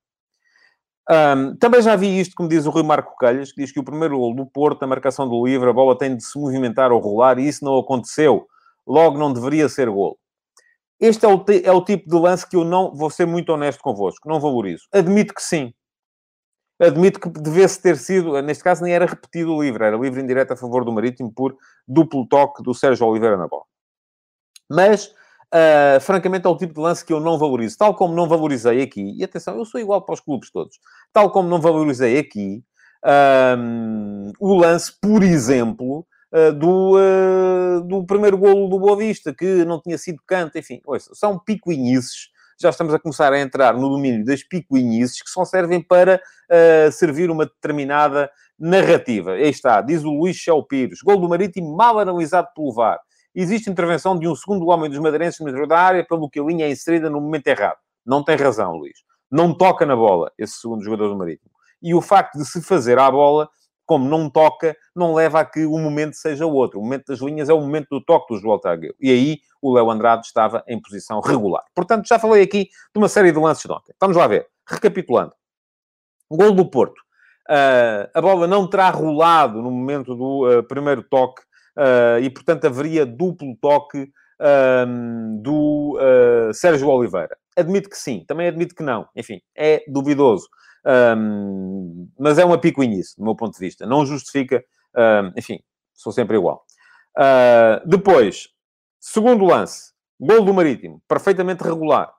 Um, 1.10 1.56
também 1.56 1.82
já 1.82 1.96
vi 1.96 2.20
isto, 2.20 2.34
como 2.36 2.48
diz 2.48 2.64
o 2.64 2.70
Rui 2.70 2.82
Marco 2.82 3.16
Calhas, 3.16 3.52
que 3.52 3.60
diz 3.60 3.72
que 3.72 3.80
o 3.80 3.84
primeiro 3.84 4.18
gol 4.18 4.34
do 4.34 4.46
Porto, 4.46 4.82
a 4.82 4.86
marcação 4.86 5.28
do 5.28 5.44
livre, 5.44 5.68
a 5.68 5.72
bola 5.72 5.98
tem 5.98 6.16
de 6.16 6.24
se 6.24 6.38
movimentar 6.38 6.92
ou 6.92 7.00
rolar, 7.00 7.38
e 7.38 7.46
isso 7.46 7.64
não 7.64 7.76
aconteceu. 7.76 8.46
Logo, 8.86 9.18
não 9.18 9.32
deveria 9.32 9.68
ser 9.68 9.88
gol. 9.88 10.18
Este 11.00 11.24
é 11.24 11.28
o, 11.28 11.44
é 11.64 11.72
o 11.72 11.84
tipo 11.84 12.08
de 12.08 12.16
lance 12.16 12.48
que 12.48 12.56
eu 12.56 12.64
não, 12.64 12.94
vou 12.94 13.10
ser 13.10 13.26
muito 13.26 13.52
honesto 13.52 13.82
convosco, 13.82 14.28
não 14.28 14.40
valorizo. 14.40 14.84
Admito 14.92 15.34
que 15.34 15.42
sim 15.42 15.72
admito 16.84 17.20
que 17.20 17.28
devesse 17.28 17.80
ter 17.80 17.96
sido, 17.96 18.40
neste 18.42 18.64
caso 18.64 18.82
nem 18.82 18.92
era 18.92 19.06
repetido 19.06 19.54
o 19.54 19.62
livre, 19.62 19.84
era 19.84 19.96
livre 19.96 20.20
indireto 20.20 20.52
a 20.52 20.56
favor 20.56 20.84
do 20.84 20.92
Marítimo 20.92 21.32
por 21.32 21.56
duplo 21.86 22.26
toque 22.26 22.62
do 22.62 22.74
Sérgio 22.74 23.06
Oliveira 23.06 23.36
na 23.36 23.46
bola. 23.46 23.64
Mas, 24.68 25.06
uh, 25.06 26.00
francamente, 26.00 26.46
é 26.46 26.50
o 26.50 26.56
tipo 26.56 26.74
de 26.74 26.80
lance 26.80 27.04
que 27.04 27.12
eu 27.12 27.20
não 27.20 27.38
valorizo, 27.38 27.78
tal 27.78 27.94
como 27.94 28.14
não 28.14 28.28
valorizei 28.28 28.82
aqui, 28.82 29.14
e 29.16 29.22
atenção, 29.22 29.56
eu 29.56 29.64
sou 29.64 29.80
igual 29.80 30.02
para 30.02 30.14
os 30.14 30.20
clubes 30.20 30.50
todos, 30.50 30.78
tal 31.12 31.30
como 31.30 31.48
não 31.48 31.60
valorizei 31.60 32.18
aqui 32.18 32.62
um, 33.58 34.32
o 34.40 34.54
lance, 34.54 34.92
por 35.00 35.22
exemplo, 35.22 36.06
do, 36.52 36.96
uh, 36.96 37.80
do 37.82 38.04
primeiro 38.04 38.38
golo 38.38 38.68
do 38.68 38.78
Boa 38.78 38.96
Vista, 38.96 39.34
que 39.34 39.64
não 39.64 39.80
tinha 39.80 39.98
sido 39.98 40.20
canto, 40.26 40.58
enfim, 40.58 40.80
ouça, 40.86 41.14
são 41.14 41.38
picuinhices 41.38 42.32
já 42.62 42.70
estamos 42.70 42.94
a 42.94 42.98
começar 42.98 43.32
a 43.32 43.40
entrar 43.40 43.74
no 43.74 43.88
domínio 43.88 44.24
das 44.24 44.44
picuinhices 44.44 45.20
que 45.20 45.28
só 45.28 45.44
servem 45.44 45.82
para 45.82 46.22
uh, 46.48 46.92
servir 46.92 47.28
uma 47.28 47.44
determinada 47.44 48.30
narrativa. 48.56 49.32
Aí 49.32 49.48
está, 49.48 49.80
diz 49.80 50.04
o 50.04 50.10
Luís 50.10 50.36
Chel 50.36 50.62
Pires. 50.62 51.00
Gol 51.02 51.20
do 51.20 51.28
Marítimo 51.28 51.76
mal 51.76 51.98
analisado 51.98 52.48
pelo 52.54 52.72
VAR. 52.72 53.00
Existe 53.34 53.68
intervenção 53.68 54.16
de 54.16 54.28
um 54.28 54.36
segundo 54.36 54.68
homem 54.68 54.88
dos 54.88 54.98
madeirenses 55.00 55.40
no 55.40 55.50
meio 55.50 55.66
da 55.66 55.78
área, 55.78 56.06
pelo 56.06 56.30
que 56.30 56.38
a 56.38 56.44
linha 56.44 56.66
é 56.66 56.70
inserida 56.70 57.10
no 57.10 57.20
momento 57.20 57.48
errado. 57.48 57.78
Não 58.06 58.22
tem 58.22 58.36
razão, 58.36 58.76
Luís. 58.76 58.98
Não 59.30 59.52
toca 59.52 59.84
na 59.84 59.96
bola 59.96 60.30
esse 60.38 60.60
segundo 60.60 60.84
jogador 60.84 61.08
do 61.08 61.16
Marítimo. 61.16 61.50
E 61.82 61.94
o 61.94 62.00
facto 62.00 62.38
de 62.38 62.44
se 62.44 62.62
fazer 62.62 62.98
à 62.98 63.10
bola 63.10 63.48
como 63.92 64.08
não 64.08 64.30
toca, 64.30 64.74
não 64.96 65.12
leva 65.12 65.40
a 65.40 65.44
que 65.44 65.66
o 65.66 65.78
momento 65.78 66.14
seja 66.14 66.46
outro. 66.46 66.80
O 66.80 66.82
momento 66.82 67.08
das 67.08 67.20
linhas 67.20 67.50
é 67.50 67.52
o 67.52 67.60
momento 67.60 67.88
do 67.90 68.00
toque 68.00 68.32
do 68.32 68.40
João 68.40 68.58
Tagueu. 68.58 68.94
E 68.98 69.10
aí 69.10 69.38
o 69.60 69.70
Léo 69.70 69.90
Andrade 69.90 70.24
estava 70.24 70.64
em 70.66 70.80
posição 70.80 71.20
regular. 71.20 71.62
Portanto, 71.74 72.08
já 72.08 72.18
falei 72.18 72.42
aqui 72.42 72.64
de 72.64 72.98
uma 72.98 73.06
série 73.06 73.30
de 73.30 73.38
lances 73.38 73.66
de 73.66 73.70
ontem. 73.70 73.92
Vamos 74.00 74.16
lá 74.16 74.26
ver. 74.26 74.46
Recapitulando. 74.66 75.34
Gol 76.30 76.52
do 76.52 76.64
Porto. 76.70 76.98
Uh, 77.50 78.08
a 78.14 78.20
bola 78.22 78.46
não 78.46 78.66
terá 78.66 78.88
rolado 78.88 79.60
no 79.60 79.70
momento 79.70 80.14
do 80.14 80.48
uh, 80.48 80.62
primeiro 80.62 81.02
toque 81.02 81.42
uh, 81.76 82.18
e, 82.22 82.30
portanto, 82.30 82.64
haveria 82.64 83.04
duplo 83.04 83.54
toque 83.60 84.10
do 85.40 85.96
Sérgio 86.52 86.88
Oliveira. 86.88 87.36
Admito 87.56 87.88
que 87.88 87.96
sim, 87.96 88.24
também 88.26 88.48
admito 88.48 88.74
que 88.74 88.82
não. 88.82 89.06
Enfim, 89.14 89.40
é 89.56 89.84
duvidoso. 89.86 90.48
Um, 90.84 92.08
mas 92.18 92.38
é 92.38 92.44
uma 92.44 92.58
picuinhice, 92.58 93.16
do 93.16 93.24
meu 93.24 93.36
ponto 93.36 93.54
de 93.54 93.60
vista. 93.60 93.86
Não 93.86 94.04
justifica, 94.04 94.64
um, 94.96 95.32
enfim, 95.38 95.60
sou 95.94 96.12
sempre 96.12 96.36
igual. 96.36 96.64
Uh, 97.16 97.88
depois, 97.88 98.48
segundo 98.98 99.44
lance, 99.44 99.92
gol 100.18 100.44
do 100.44 100.52
Marítimo, 100.54 101.02
perfeitamente 101.08 101.62
regular. 101.62 102.12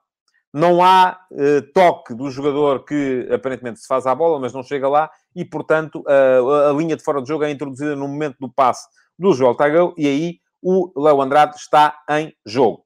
não 0.54 0.84
há 0.84 1.18
uh, 1.32 1.72
toque 1.72 2.14
do 2.14 2.30
jogador 2.30 2.84
que 2.84 3.28
aparentemente 3.32 3.80
se 3.80 3.88
faz 3.88 4.06
à 4.06 4.14
bola, 4.14 4.38
mas 4.38 4.52
não 4.52 4.62
chega 4.62 4.88
lá, 4.88 5.10
e 5.34 5.44
portanto 5.44 6.04
a 6.06 6.72
linha 6.72 6.96
de 6.96 7.02
fora 7.02 7.20
de 7.20 7.26
jogo 7.26 7.42
é 7.42 7.50
introduzida 7.50 7.96
no 7.96 8.06
momento 8.06 8.36
do 8.38 8.48
passe 8.48 8.86
do 9.18 9.34
Joel 9.34 9.56
Tagão, 9.56 9.92
e 9.98 10.06
aí 10.06 10.38
o 10.62 10.92
Léo 10.96 11.20
Andrade 11.20 11.56
está 11.56 11.98
em 12.08 12.32
jogo. 12.46 12.83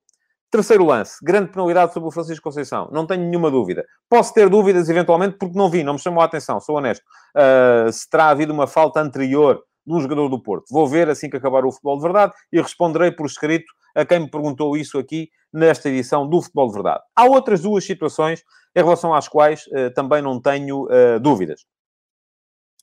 Terceiro 0.50 0.86
lance, 0.86 1.18
grande 1.22 1.50
penalidade 1.50 1.92
sobre 1.92 2.08
o 2.08 2.12
Francisco 2.12 2.42
Conceição, 2.42 2.88
não 2.90 3.06
tenho 3.06 3.22
nenhuma 3.22 3.50
dúvida. 3.50 3.84
Posso 4.08 4.32
ter 4.32 4.48
dúvidas 4.48 4.88
eventualmente 4.88 5.36
porque 5.38 5.58
não 5.58 5.68
vi, 5.68 5.84
não 5.84 5.92
me 5.92 5.98
chamou 5.98 6.22
a 6.22 6.24
atenção, 6.24 6.58
sou 6.58 6.76
honesto. 6.76 7.04
Uh, 7.36 7.92
se 7.92 8.08
terá 8.08 8.30
havido 8.30 8.52
uma 8.52 8.66
falta 8.66 8.98
anterior 8.98 9.62
de 9.86 9.94
um 9.94 10.00
jogador 10.00 10.28
do 10.28 10.42
Porto. 10.42 10.64
Vou 10.70 10.86
ver 10.88 11.10
assim 11.10 11.28
que 11.28 11.36
acabar 11.36 11.66
o 11.66 11.70
futebol 11.70 11.96
de 11.96 12.02
verdade 12.02 12.32
e 12.50 12.60
responderei 12.62 13.12
por 13.12 13.26
escrito 13.26 13.70
a 13.94 14.06
quem 14.06 14.20
me 14.20 14.30
perguntou 14.30 14.74
isso 14.74 14.98
aqui 14.98 15.28
nesta 15.52 15.90
edição 15.90 16.26
do 16.26 16.40
Futebol 16.40 16.68
de 16.68 16.74
Verdade. 16.74 17.02
Há 17.14 17.24
outras 17.26 17.60
duas 17.60 17.84
situações 17.84 18.42
em 18.74 18.82
relação 18.82 19.12
às 19.12 19.28
quais 19.28 19.66
uh, 19.66 19.92
também 19.94 20.22
não 20.22 20.40
tenho 20.40 20.84
uh, 20.84 21.20
dúvidas. 21.20 21.66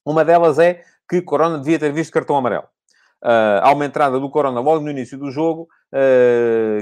Uma 0.05 0.23
delas 0.23 0.59
é 0.59 0.83
que 1.09 1.19
Corona 1.21 1.57
devia 1.57 1.79
ter 1.79 1.91
visto 1.91 2.11
cartão 2.11 2.35
amarelo. 2.35 2.67
Uh, 3.23 3.61
há 3.61 3.71
uma 3.73 3.85
entrada 3.85 4.19
do 4.19 4.29
Corona 4.29 4.59
logo 4.59 4.83
no 4.83 4.91
início 4.91 5.17
do 5.17 5.31
jogo, 5.31 5.67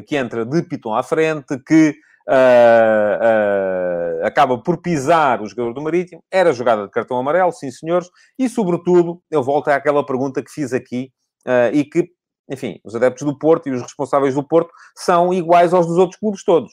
que 0.07 0.17
entra 0.17 0.43
de 0.43 0.63
pitão 0.63 0.95
à 0.95 1.03
frente, 1.03 1.57
que 1.59 1.95
Uh, 2.25 3.19
uh, 3.19 4.25
acaba 4.25 4.57
por 4.57 4.81
pisar 4.81 5.41
o 5.41 5.47
jogador 5.47 5.73
do 5.73 5.81
Marítimo. 5.81 6.23
Era 6.31 6.53
jogada 6.53 6.85
de 6.85 6.89
cartão 6.89 7.17
amarelo, 7.17 7.51
sim 7.51 7.69
senhores. 7.69 8.09
E, 8.39 8.47
sobretudo, 8.47 9.21
eu 9.29 9.43
volto 9.43 9.67
àquela 9.67 10.05
pergunta 10.05 10.41
que 10.41 10.49
fiz 10.49 10.71
aqui 10.71 11.11
uh, 11.45 11.75
e 11.75 11.83
que, 11.83 12.09
enfim, 12.49 12.79
os 12.83 12.95
adeptos 12.95 13.23
do 13.25 13.37
Porto 13.37 13.67
e 13.67 13.73
os 13.73 13.81
responsáveis 13.81 14.35
do 14.35 14.43
Porto 14.43 14.71
são 14.95 15.33
iguais 15.33 15.73
aos 15.73 15.85
dos 15.85 15.97
outros 15.97 16.19
clubes 16.19 16.43
todos. 16.43 16.71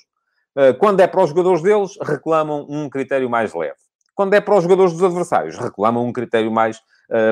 quando 0.79 1.01
é 1.01 1.07
para 1.07 1.23
os 1.23 1.31
jogadores 1.31 1.63
deles, 1.63 1.93
reclamam 2.01 2.67
um 2.69 2.89
critério 2.89 3.29
mais 3.29 3.55
leve. 3.55 3.79
Quando 4.15 4.35
é 4.35 4.41
para 4.41 4.55
os 4.55 4.63
jogadores 4.63 4.93
dos 4.93 5.03
adversários, 5.03 5.57
reclamam 5.57 6.05
um 6.05 6.13
critério 6.13 6.51
mais 6.51 6.81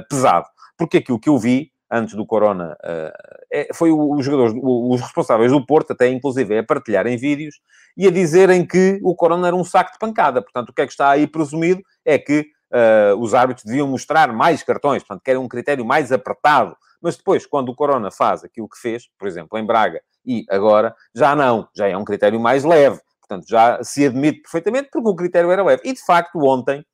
pesado. 0.08 0.46
Porque 0.76 0.98
aquilo 0.98 1.18
que 1.18 1.28
eu 1.28 1.36
vi 1.36 1.70
antes 1.90 2.14
do 2.14 2.26
Corona, 2.26 2.76
uh, 2.84 3.74
foi 3.74 3.90
os 3.90 4.24
jogadores, 4.24 4.54
os 4.62 5.00
responsáveis 5.00 5.50
do 5.52 5.64
Porto, 5.64 5.92
até 5.92 6.08
inclusive, 6.08 6.58
a 6.58 6.64
partilharem 6.64 7.16
vídeos 7.16 7.56
e 7.96 8.06
a 8.06 8.10
dizerem 8.10 8.66
que 8.66 9.00
o 9.02 9.14
Corona 9.14 9.48
era 9.48 9.56
um 9.56 9.64
saco 9.64 9.92
de 9.92 9.98
pancada. 9.98 10.42
Portanto, 10.42 10.70
o 10.70 10.72
que 10.72 10.82
é 10.82 10.86
que 10.86 10.92
está 10.92 11.10
aí 11.10 11.26
presumido 11.26 11.82
é 12.04 12.18
que 12.18 12.46
uh, 12.72 13.16
os 13.18 13.34
árbitros 13.34 13.64
deviam 13.64 13.88
mostrar 13.88 14.32
mais 14.32 14.62
cartões, 14.62 15.02
portanto, 15.02 15.22
que 15.24 15.30
era 15.30 15.40
um 15.40 15.48
critério 15.48 15.84
mais 15.84 16.12
apertado. 16.12 16.76
Mas 17.00 17.16
depois, 17.16 17.46
quando 17.46 17.70
o 17.70 17.74
Corona 17.74 18.10
faz 18.10 18.44
aquilo 18.44 18.68
que 18.68 18.78
fez, 18.78 19.04
por 19.18 19.28
exemplo, 19.28 19.58
em 19.58 19.64
Braga 19.64 20.00
e 20.26 20.44
agora, 20.50 20.94
já 21.14 21.34
não, 21.34 21.68
já 21.74 21.88
é 21.88 21.96
um 21.96 22.04
critério 22.04 22.38
mais 22.40 22.64
leve. 22.64 23.00
Portanto, 23.20 23.46
já 23.48 23.82
se 23.82 24.06
admite 24.06 24.42
perfeitamente 24.42 24.88
porque 24.90 25.08
o 25.08 25.14
critério 25.14 25.50
era 25.50 25.62
leve. 25.62 25.82
E, 25.84 25.92
de 25.92 26.04
facto, 26.04 26.38
ontem, 26.38 26.84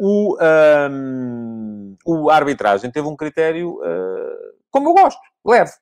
o, 0.00 0.36
um, 0.90 1.96
o 2.04 2.30
arbitragem 2.30 2.90
teve 2.90 3.06
um 3.06 3.16
critério, 3.16 3.74
uh, 3.76 4.54
como 4.70 4.88
eu 4.88 4.94
gosto, 4.94 5.20
leve. 5.44 5.72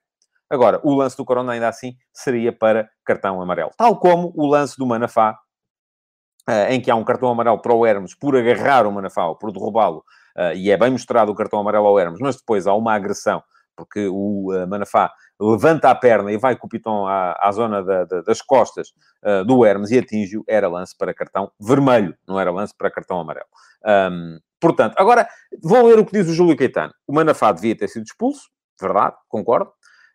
Agora, 0.49 0.79
o 0.83 0.93
lance 0.93 1.15
do 1.15 1.25
Corona, 1.25 1.53
ainda 1.53 1.67
assim, 1.67 1.95
seria 2.13 2.51
para 2.51 2.89
cartão 3.05 3.41
amarelo. 3.41 3.71
Tal 3.77 3.97
como 3.97 4.33
o 4.35 4.45
lance 4.45 4.77
do 4.77 4.85
Manafá, 4.85 5.37
uh, 6.49 6.71
em 6.71 6.81
que 6.81 6.91
há 6.91 6.95
um 6.95 7.03
cartão 7.03 7.29
amarelo 7.29 7.61
para 7.61 7.73
o 7.73 7.85
Hermes 7.85 8.13
por 8.13 8.35
agarrar 8.35 8.85
o 8.85 8.91
Manafá 8.91 9.25
ou 9.25 9.35
por 9.35 9.51
derrubá-lo, 9.51 10.03
e 10.55 10.71
é 10.71 10.77
bem 10.77 10.89
mostrado 10.89 11.29
o 11.29 11.35
cartão 11.35 11.59
amarelo 11.59 11.87
ao 11.87 11.99
Hermes, 11.99 12.21
mas 12.21 12.37
depois 12.37 12.65
há 12.65 12.73
uma 12.73 12.93
agressão, 12.93 13.43
porque 13.81 14.07
o 14.07 14.51
Manafá 14.69 15.11
levanta 15.39 15.89
a 15.89 15.95
perna 15.95 16.31
e 16.31 16.37
vai 16.37 16.55
com 16.55 16.67
o 16.67 16.69
pitão 16.69 17.07
à, 17.07 17.35
à 17.39 17.51
zona 17.51 17.83
da, 17.83 18.05
da, 18.05 18.21
das 18.21 18.41
costas 18.41 18.89
uh, 19.23 19.43
do 19.43 19.65
Hermes 19.65 19.89
e 19.89 19.97
atinge-o, 19.97 20.43
era 20.47 20.67
lance 20.67 20.95
para 20.95 21.13
cartão 21.13 21.51
vermelho, 21.59 22.15
não 22.27 22.39
era 22.39 22.51
lance 22.51 22.75
para 22.77 22.91
cartão 22.91 23.19
amarelo. 23.19 23.47
Um, 23.83 24.39
portanto, 24.59 24.93
agora 24.97 25.27
vou 25.63 25.87
ler 25.87 25.97
o 25.97 26.05
que 26.05 26.11
diz 26.11 26.29
o 26.29 26.33
Júlio 26.33 26.55
Caetano. 26.55 26.93
O 27.07 27.13
Manafá 27.13 27.51
devia 27.51 27.75
ter 27.75 27.87
sido 27.87 28.03
expulso, 28.03 28.49
verdade, 28.79 29.15
concordo. 29.27 29.71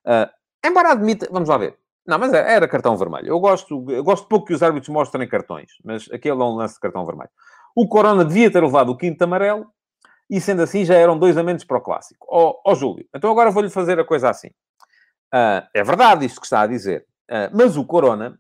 Uh, 0.07 0.31
embora 0.65 0.93
admita, 0.93 1.27
vamos 1.31 1.49
lá 1.49 1.59
ver. 1.59 1.77
Não, 2.07 2.21
mas 2.21 2.33
é, 2.33 2.55
era 2.55 2.69
cartão 2.69 2.97
vermelho. 2.97 3.27
Eu 3.27 3.41
gosto, 3.41 3.85
eu 3.91 4.05
gosto 4.05 4.29
pouco 4.29 4.47
que 4.47 4.55
os 4.55 4.63
árbitros 4.63 4.89
mostrem 4.91 5.27
cartões, 5.27 5.73
mas 5.85 6.09
aquele 6.13 6.41
é 6.41 6.45
um 6.45 6.55
lance 6.55 6.75
de 6.75 6.81
cartão 6.81 7.05
vermelho. 7.05 7.31
O 7.75 7.89
Corona 7.89 8.25
devia 8.25 8.51
ter 8.51 8.63
levado 8.63 8.91
o 8.91 8.97
quinto 8.97 9.23
amarelo 9.25 9.67
e, 10.29 10.41
sendo 10.41 10.63
assim, 10.63 10.85
já 10.85 10.95
eram 10.95 11.19
dois 11.19 11.37
a 11.37 11.43
menos 11.43 11.65
para 11.65 11.79
o 11.79 11.81
clássico. 11.81 12.27
Ó 12.29 12.51
oh, 12.51 12.71
oh, 12.71 12.75
Júlio, 12.75 13.07
então 13.15 13.31
agora 13.31 13.51
vou-lhe 13.51 13.71
fazer 13.71 13.99
a 13.99 14.05
coisa 14.05 14.31
assim. 14.31 14.49
Uh, 15.35 15.63
é 15.75 15.83
verdade 15.83 16.25
isto 16.25 16.41
que 16.41 16.47
está 16.47 16.63
a 16.63 16.67
dizer, 16.67 17.07
uh, 17.31 17.51
mas 17.57 17.77
o 17.77 17.85
Corona 17.85 18.39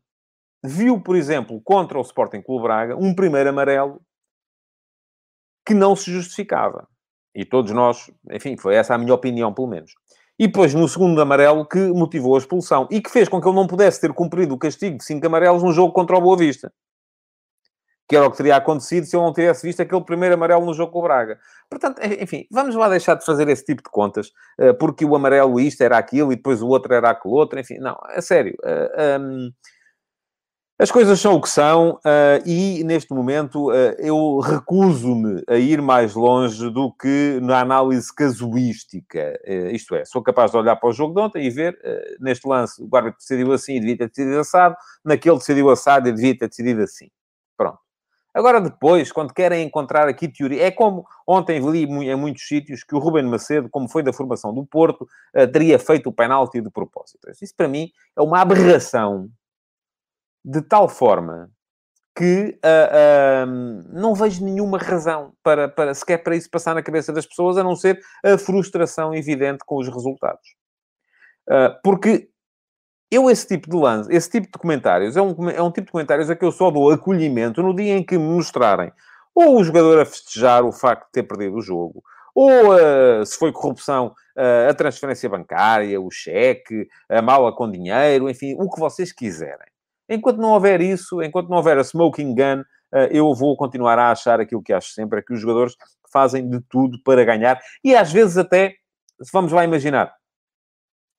viu, 0.64 1.00
por 1.00 1.16
exemplo, 1.16 1.60
contra 1.62 1.98
o 1.98 2.02
Sporting 2.02 2.42
Clube 2.42 2.64
Braga, 2.64 2.96
um 2.96 3.14
primeiro 3.14 3.50
amarelo 3.50 4.00
que 5.66 5.74
não 5.74 5.96
se 5.96 6.10
justificava. 6.10 6.88
E 7.34 7.44
todos 7.44 7.72
nós, 7.72 8.10
enfim, 8.30 8.56
foi 8.56 8.76
essa 8.76 8.94
a 8.94 8.98
minha 8.98 9.12
opinião, 9.12 9.52
pelo 9.52 9.66
menos. 9.66 9.92
E 10.38 10.46
depois, 10.46 10.74
no 10.74 10.88
segundo 10.88 11.20
amarelo, 11.20 11.66
que 11.66 11.78
motivou 11.78 12.34
a 12.34 12.38
expulsão 12.38 12.86
e 12.90 13.00
que 13.00 13.10
fez 13.10 13.28
com 13.28 13.40
que 13.40 13.48
ele 13.48 13.56
não 13.56 13.66
pudesse 13.66 14.00
ter 14.00 14.12
cumprido 14.12 14.54
o 14.54 14.58
castigo 14.58 14.98
de 14.98 15.04
cinco 15.04 15.26
amarelos 15.26 15.62
no 15.62 15.72
jogo 15.72 15.92
contra 15.92 16.16
o 16.16 16.20
Boa 16.20 16.36
Vista. 16.36 16.72
Que 18.08 18.14
era 18.16 18.26
o 18.26 18.30
que 18.30 18.36
teria 18.36 18.56
acontecido 18.56 19.04
se 19.04 19.16
eu 19.16 19.20
não 19.20 19.32
tivesse 19.32 19.66
visto 19.66 19.80
aquele 19.80 20.04
primeiro 20.04 20.34
amarelo 20.36 20.64
no 20.64 20.72
jogo 20.72 20.92
com 20.92 21.00
o 21.00 21.02
Braga. 21.02 21.38
Portanto, 21.68 22.00
enfim, 22.20 22.46
vamos 22.52 22.76
lá 22.76 22.88
deixar 22.88 23.16
de 23.16 23.24
fazer 23.24 23.48
esse 23.48 23.64
tipo 23.64 23.82
de 23.82 23.90
contas, 23.90 24.30
eh, 24.58 24.72
porque 24.72 25.04
o 25.04 25.16
amarelo 25.16 25.58
isto 25.58 25.80
era 25.82 25.98
aquilo 25.98 26.32
e 26.32 26.36
depois 26.36 26.62
o 26.62 26.68
outro 26.68 26.94
era 26.94 27.10
aquele 27.10 27.34
outro, 27.34 27.58
enfim, 27.58 27.78
não, 27.78 27.98
é 28.10 28.20
sério. 28.20 28.56
Eh, 28.64 29.18
um, 29.20 29.50
as 30.78 30.90
coisas 30.90 31.18
são 31.18 31.34
o 31.34 31.40
que 31.40 31.48
são 31.48 31.98
e, 32.44 32.84
neste 32.84 33.14
momento, 33.14 33.72
eu 33.98 34.40
recuso-me 34.40 35.42
a 35.48 35.56
ir 35.56 35.80
mais 35.80 36.14
longe 36.14 36.70
do 36.70 36.92
que 36.92 37.40
na 37.40 37.60
análise 37.60 38.14
casuística. 38.14 39.40
Isto 39.72 39.94
é, 39.94 40.04
sou 40.04 40.22
capaz 40.22 40.50
de 40.50 40.58
olhar 40.58 40.76
para 40.76 40.90
o 40.90 40.92
jogo 40.92 41.14
de 41.14 41.20
ontem 41.22 41.46
e 41.46 41.48
ver, 41.50 41.78
neste 42.20 42.46
lance, 42.46 42.82
o 42.82 42.94
árbitro 42.94 43.18
decidiu 43.18 43.52
assim 43.54 43.76
e 43.76 43.80
devia 43.80 43.96
ter 43.96 44.08
decidido 44.08 44.38
assado, 44.38 44.76
naquele 45.02 45.38
decidiu 45.38 45.70
assado 45.70 46.10
e 46.10 46.12
devia 46.12 46.36
ter 46.36 46.46
decidido 46.46 46.82
assim. 46.82 47.08
Agora, 48.36 48.60
depois, 48.60 49.10
quando 49.10 49.32
querem 49.32 49.66
encontrar 49.66 50.06
aqui 50.08 50.28
teoria... 50.28 50.62
É 50.62 50.70
como 50.70 51.06
ontem 51.26 51.58
li 51.58 51.84
em 51.84 52.16
muitos 52.16 52.46
sítios 52.46 52.84
que 52.84 52.94
o 52.94 52.98
Ruben 52.98 53.24
Macedo, 53.24 53.70
como 53.70 53.88
foi 53.88 54.02
da 54.02 54.12
formação 54.12 54.52
do 54.52 54.66
Porto, 54.66 55.08
teria 55.52 55.78
feito 55.78 56.10
o 56.10 56.12
penalti 56.12 56.60
de 56.60 56.70
propósito. 56.70 57.30
Isso, 57.30 57.54
para 57.56 57.66
mim, 57.66 57.90
é 58.14 58.20
uma 58.20 58.40
aberração 58.40 59.30
de 60.44 60.60
tal 60.60 60.86
forma 60.86 61.50
que 62.16 62.58
uh, 62.64 63.46
uh, 63.46 63.92
não 63.92 64.14
vejo 64.14 64.42
nenhuma 64.42 64.78
razão 64.78 65.34
para, 65.42 65.68
para 65.68 65.92
sequer 65.92 66.22
para 66.22 66.34
isso 66.34 66.48
passar 66.50 66.74
na 66.74 66.82
cabeça 66.82 67.12
das 67.12 67.26
pessoas, 67.26 67.58
a 67.58 67.62
não 67.62 67.76
ser 67.76 68.00
a 68.24 68.38
frustração 68.38 69.14
evidente 69.14 69.62
com 69.66 69.76
os 69.76 69.86
resultados. 69.86 70.56
Uh, 71.48 71.78
porque 71.84 72.30
eu, 73.10 73.30
esse 73.30 73.46
tipo 73.46 73.70
de 73.70 73.76
lance, 73.76 74.12
esse 74.12 74.30
tipo 74.30 74.46
de 74.46 74.58
comentários, 74.58 75.16
é 75.16 75.22
um, 75.22 75.48
é 75.50 75.62
um 75.62 75.70
tipo 75.70 75.86
de 75.86 75.92
comentários 75.92 76.28
a 76.28 76.36
que 76.36 76.44
eu 76.44 76.52
só 76.52 76.70
dou 76.70 76.90
acolhimento 76.90 77.62
no 77.62 77.74
dia 77.74 77.96
em 77.96 78.02
que 78.02 78.18
me 78.18 78.24
mostrarem 78.24 78.92
ou 79.36 79.58
o 79.60 79.64
jogador 79.64 80.00
a 80.00 80.06
festejar 80.06 80.64
o 80.64 80.72
facto 80.72 81.04
de 81.06 81.12
ter 81.12 81.22
perdido 81.22 81.56
o 81.56 81.60
jogo, 81.60 82.02
ou 82.34 83.26
se 83.26 83.38
foi 83.38 83.52
corrupção, 83.52 84.14
a 84.66 84.72
transferência 84.72 85.28
bancária, 85.28 86.00
o 86.00 86.10
cheque, 86.10 86.88
a 87.06 87.20
mala 87.20 87.54
com 87.54 87.70
dinheiro, 87.70 88.30
enfim, 88.30 88.56
o 88.58 88.70
que 88.70 88.80
vocês 88.80 89.12
quiserem. 89.12 89.68
Enquanto 90.08 90.38
não 90.38 90.52
houver 90.52 90.80
isso, 90.80 91.22
enquanto 91.22 91.50
não 91.50 91.58
houver 91.58 91.76
a 91.76 91.82
smoking 91.82 92.34
gun, 92.34 92.62
eh, 92.94 93.08
eu 93.10 93.34
vou 93.34 93.56
continuar 93.56 93.98
a 93.98 94.10
achar 94.10 94.40
aquilo 94.40 94.62
que 94.62 94.72
acho 94.72 94.92
sempre, 94.92 95.18
é 95.18 95.22
que 95.22 95.34
os 95.34 95.40
jogadores 95.40 95.74
fazem 96.12 96.48
de 96.48 96.60
tudo 96.68 96.98
para 97.02 97.24
ganhar. 97.24 97.60
E 97.82 97.94
às 97.94 98.12
vezes 98.12 98.38
até, 98.38 98.74
vamos 99.32 99.52
lá 99.52 99.64
imaginar, 99.64 100.14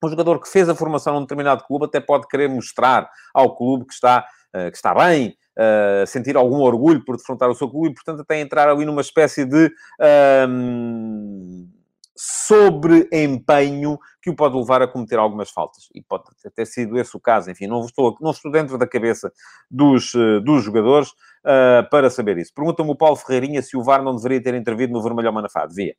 um 0.03 0.09
jogador 0.09 0.39
que 0.39 0.49
fez 0.49 0.69
a 0.69 0.75
formação 0.75 1.13
num 1.13 1.21
determinado 1.21 1.63
clube 1.63 1.85
até 1.85 1.99
pode 1.99 2.27
querer 2.27 2.47
mostrar 2.47 3.09
ao 3.33 3.55
clube 3.55 3.85
que 3.85 3.93
está, 3.93 4.25
eh, 4.53 4.69
que 4.69 4.77
está 4.77 4.93
bem, 4.93 5.35
uh, 5.57 6.05
sentir 6.05 6.37
algum 6.37 6.61
orgulho 6.61 7.03
por 7.03 7.17
defrontar 7.17 7.49
o 7.49 7.55
seu 7.55 7.69
clube 7.69 7.89
e, 7.89 7.93
portanto, 7.93 8.21
até 8.21 8.39
entrar 8.39 8.69
ali 8.69 8.85
numa 8.85 9.01
espécie 9.01 9.43
de 9.43 9.65
uh, 9.65 11.67
sobre 12.15 13.07
empenho 13.11 13.99
que 14.21 14.29
o 14.29 14.35
pode 14.35 14.57
levar 14.57 14.81
a 14.81 14.87
cometer 14.87 15.17
algumas 15.17 15.51
faltas. 15.51 15.87
E 15.93 16.01
pode 16.01 16.23
ter 16.55 16.65
sido 16.65 16.97
esse 16.97 17.15
o 17.15 17.19
caso. 17.19 17.51
Enfim, 17.51 17.67
não 17.67 17.85
estou, 17.85 18.15
não 18.19 18.31
estou 18.31 18.51
dentro 18.51 18.77
da 18.77 18.87
cabeça 18.87 19.31
dos, 19.69 20.13
uh, 20.13 20.41
dos 20.41 20.63
jogadores 20.63 21.09
uh, 21.09 21.87
para 21.89 22.09
saber 22.09 22.37
isso. 22.37 22.53
Pergunta-me 22.53 22.91
o 22.91 22.95
Paulo 22.95 23.15
Ferreirinha 23.15 23.61
se 23.61 23.77
o 23.77 23.83
VAR 23.83 24.03
não 24.03 24.15
deveria 24.15 24.41
ter 24.41 24.55
intervido 24.55 24.93
no 24.93 25.01
vermelho 25.01 25.27
ao 25.27 25.33
Manafá. 25.33 25.65
Devia. 25.65 25.95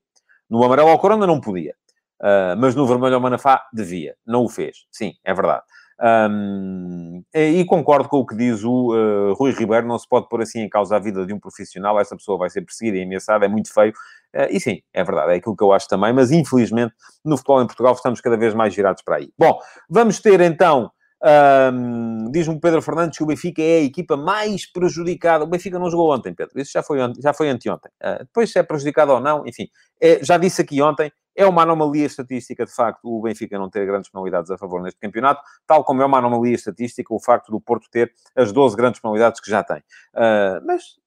No 0.50 0.64
amarelo 0.64 0.88
ao 0.88 0.98
Corona 0.98 1.26
não 1.26 1.40
podia. 1.40 1.74
Uh, 2.20 2.56
mas 2.58 2.74
no 2.74 2.86
vermelho 2.86 3.14
ao 3.14 3.20
Manafá 3.20 3.62
devia. 3.72 4.16
Não 4.26 4.44
o 4.44 4.48
fez. 4.48 4.86
Sim, 4.90 5.12
é 5.24 5.32
verdade. 5.32 5.62
Um, 6.00 7.24
e 7.34 7.64
concordo 7.64 8.08
com 8.08 8.18
o 8.18 8.26
que 8.26 8.36
diz 8.36 8.62
o 8.62 8.94
uh, 8.94 9.34
Rui 9.34 9.50
Ribeiro, 9.50 9.86
não 9.86 9.98
se 9.98 10.08
pode 10.08 10.28
pôr 10.28 10.42
assim 10.42 10.60
em 10.60 10.68
causa 10.68 10.94
a 10.94 10.98
vida 11.00 11.26
de 11.26 11.34
um 11.34 11.40
profissional, 11.40 11.98
essa 11.98 12.14
pessoa 12.14 12.38
vai 12.38 12.48
ser 12.48 12.62
perseguida 12.62 12.98
e 12.98 13.02
ameaçada, 13.02 13.46
é 13.46 13.48
muito 13.48 13.72
feio. 13.72 13.92
Uh, 14.34 14.46
e 14.50 14.60
sim, 14.60 14.80
é 14.92 15.02
verdade, 15.02 15.32
é 15.32 15.36
aquilo 15.36 15.56
que 15.56 15.64
eu 15.64 15.72
acho 15.72 15.88
também, 15.88 16.12
mas 16.12 16.30
infelizmente 16.30 16.94
no 17.24 17.36
futebol 17.36 17.62
em 17.62 17.66
Portugal 17.66 17.94
estamos 17.94 18.20
cada 18.20 18.36
vez 18.36 18.54
mais 18.54 18.74
virados 18.74 19.02
para 19.02 19.16
aí. 19.16 19.32
Bom, 19.36 19.58
vamos 19.90 20.20
ter 20.20 20.40
então 20.40 20.92
Um, 21.20 22.30
Diz-me 22.30 22.60
Pedro 22.60 22.80
Fernandes 22.80 23.18
que 23.18 23.24
o 23.24 23.26
Benfica 23.26 23.60
é 23.60 23.78
a 23.78 23.82
equipa 23.82 24.16
mais 24.16 24.70
prejudicada. 24.70 25.44
O 25.44 25.48
Benfica 25.48 25.78
não 25.78 25.90
jogou 25.90 26.14
ontem, 26.14 26.32
Pedro. 26.32 26.60
Isso 26.60 26.70
já 26.72 26.82
foi, 26.82 26.98
já 27.20 27.32
foi 27.32 27.48
anteontem. 27.48 27.90
Uh, 28.00 28.18
depois, 28.20 28.52
se 28.52 28.58
é 28.58 28.62
prejudicado 28.62 29.12
ou 29.12 29.20
não, 29.20 29.44
enfim. 29.46 29.68
É, 30.00 30.22
já 30.22 30.38
disse 30.38 30.62
aqui 30.62 30.80
ontem, 30.80 31.10
é 31.38 31.46
uma 31.46 31.62
anomalia 31.62 32.04
estatística, 32.04 32.66
de 32.66 32.74
facto, 32.74 33.04
o 33.04 33.22
Benfica 33.22 33.56
não 33.56 33.70
ter 33.70 33.86
grandes 33.86 34.10
penalidades 34.10 34.50
a 34.50 34.58
favor 34.58 34.82
neste 34.82 34.98
campeonato, 34.98 35.40
tal 35.68 35.84
como 35.84 36.02
é 36.02 36.04
uma 36.04 36.18
anomalia 36.18 36.56
estatística 36.56 37.14
o 37.14 37.20
facto 37.20 37.52
do 37.52 37.60
Porto 37.60 37.88
ter 37.88 38.12
as 38.34 38.50
12 38.50 38.76
grandes 38.76 39.00
penalidades 39.00 39.40
que 39.40 39.48
já 39.48 39.62
tem. 39.62 39.78
Uh, 39.78 40.60
mas 40.66 40.98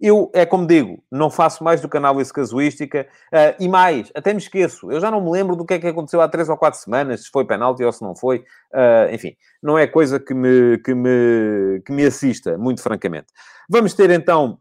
eu, 0.00 0.30
é 0.34 0.46
como 0.46 0.66
digo, 0.66 1.04
não 1.12 1.30
faço 1.30 1.62
mais 1.62 1.82
do 1.82 1.90
que 1.90 1.96
análise 1.98 2.32
casuística 2.32 3.06
uh, 3.32 3.54
e 3.60 3.68
mais, 3.68 4.10
até 4.14 4.32
me 4.32 4.40
esqueço. 4.40 4.90
Eu 4.90 4.98
já 4.98 5.10
não 5.10 5.20
me 5.20 5.30
lembro 5.30 5.56
do 5.56 5.66
que 5.66 5.74
é 5.74 5.78
que 5.78 5.86
aconteceu 5.86 6.22
há 6.22 6.26
três 6.26 6.48
ou 6.48 6.56
quatro 6.56 6.80
semanas, 6.80 7.24
se 7.24 7.30
foi 7.30 7.44
penalti 7.44 7.84
ou 7.84 7.92
se 7.92 8.02
não 8.02 8.16
foi. 8.16 8.38
Uh, 8.72 9.12
enfim, 9.12 9.36
não 9.62 9.76
é 9.78 9.86
coisa 9.86 10.18
que 10.18 10.32
me, 10.32 10.78
que, 10.78 10.94
me, 10.94 11.82
que 11.84 11.92
me 11.92 12.06
assista, 12.06 12.56
muito 12.56 12.82
francamente. 12.82 13.26
Vamos 13.68 13.92
ter 13.92 14.10
então 14.10 14.58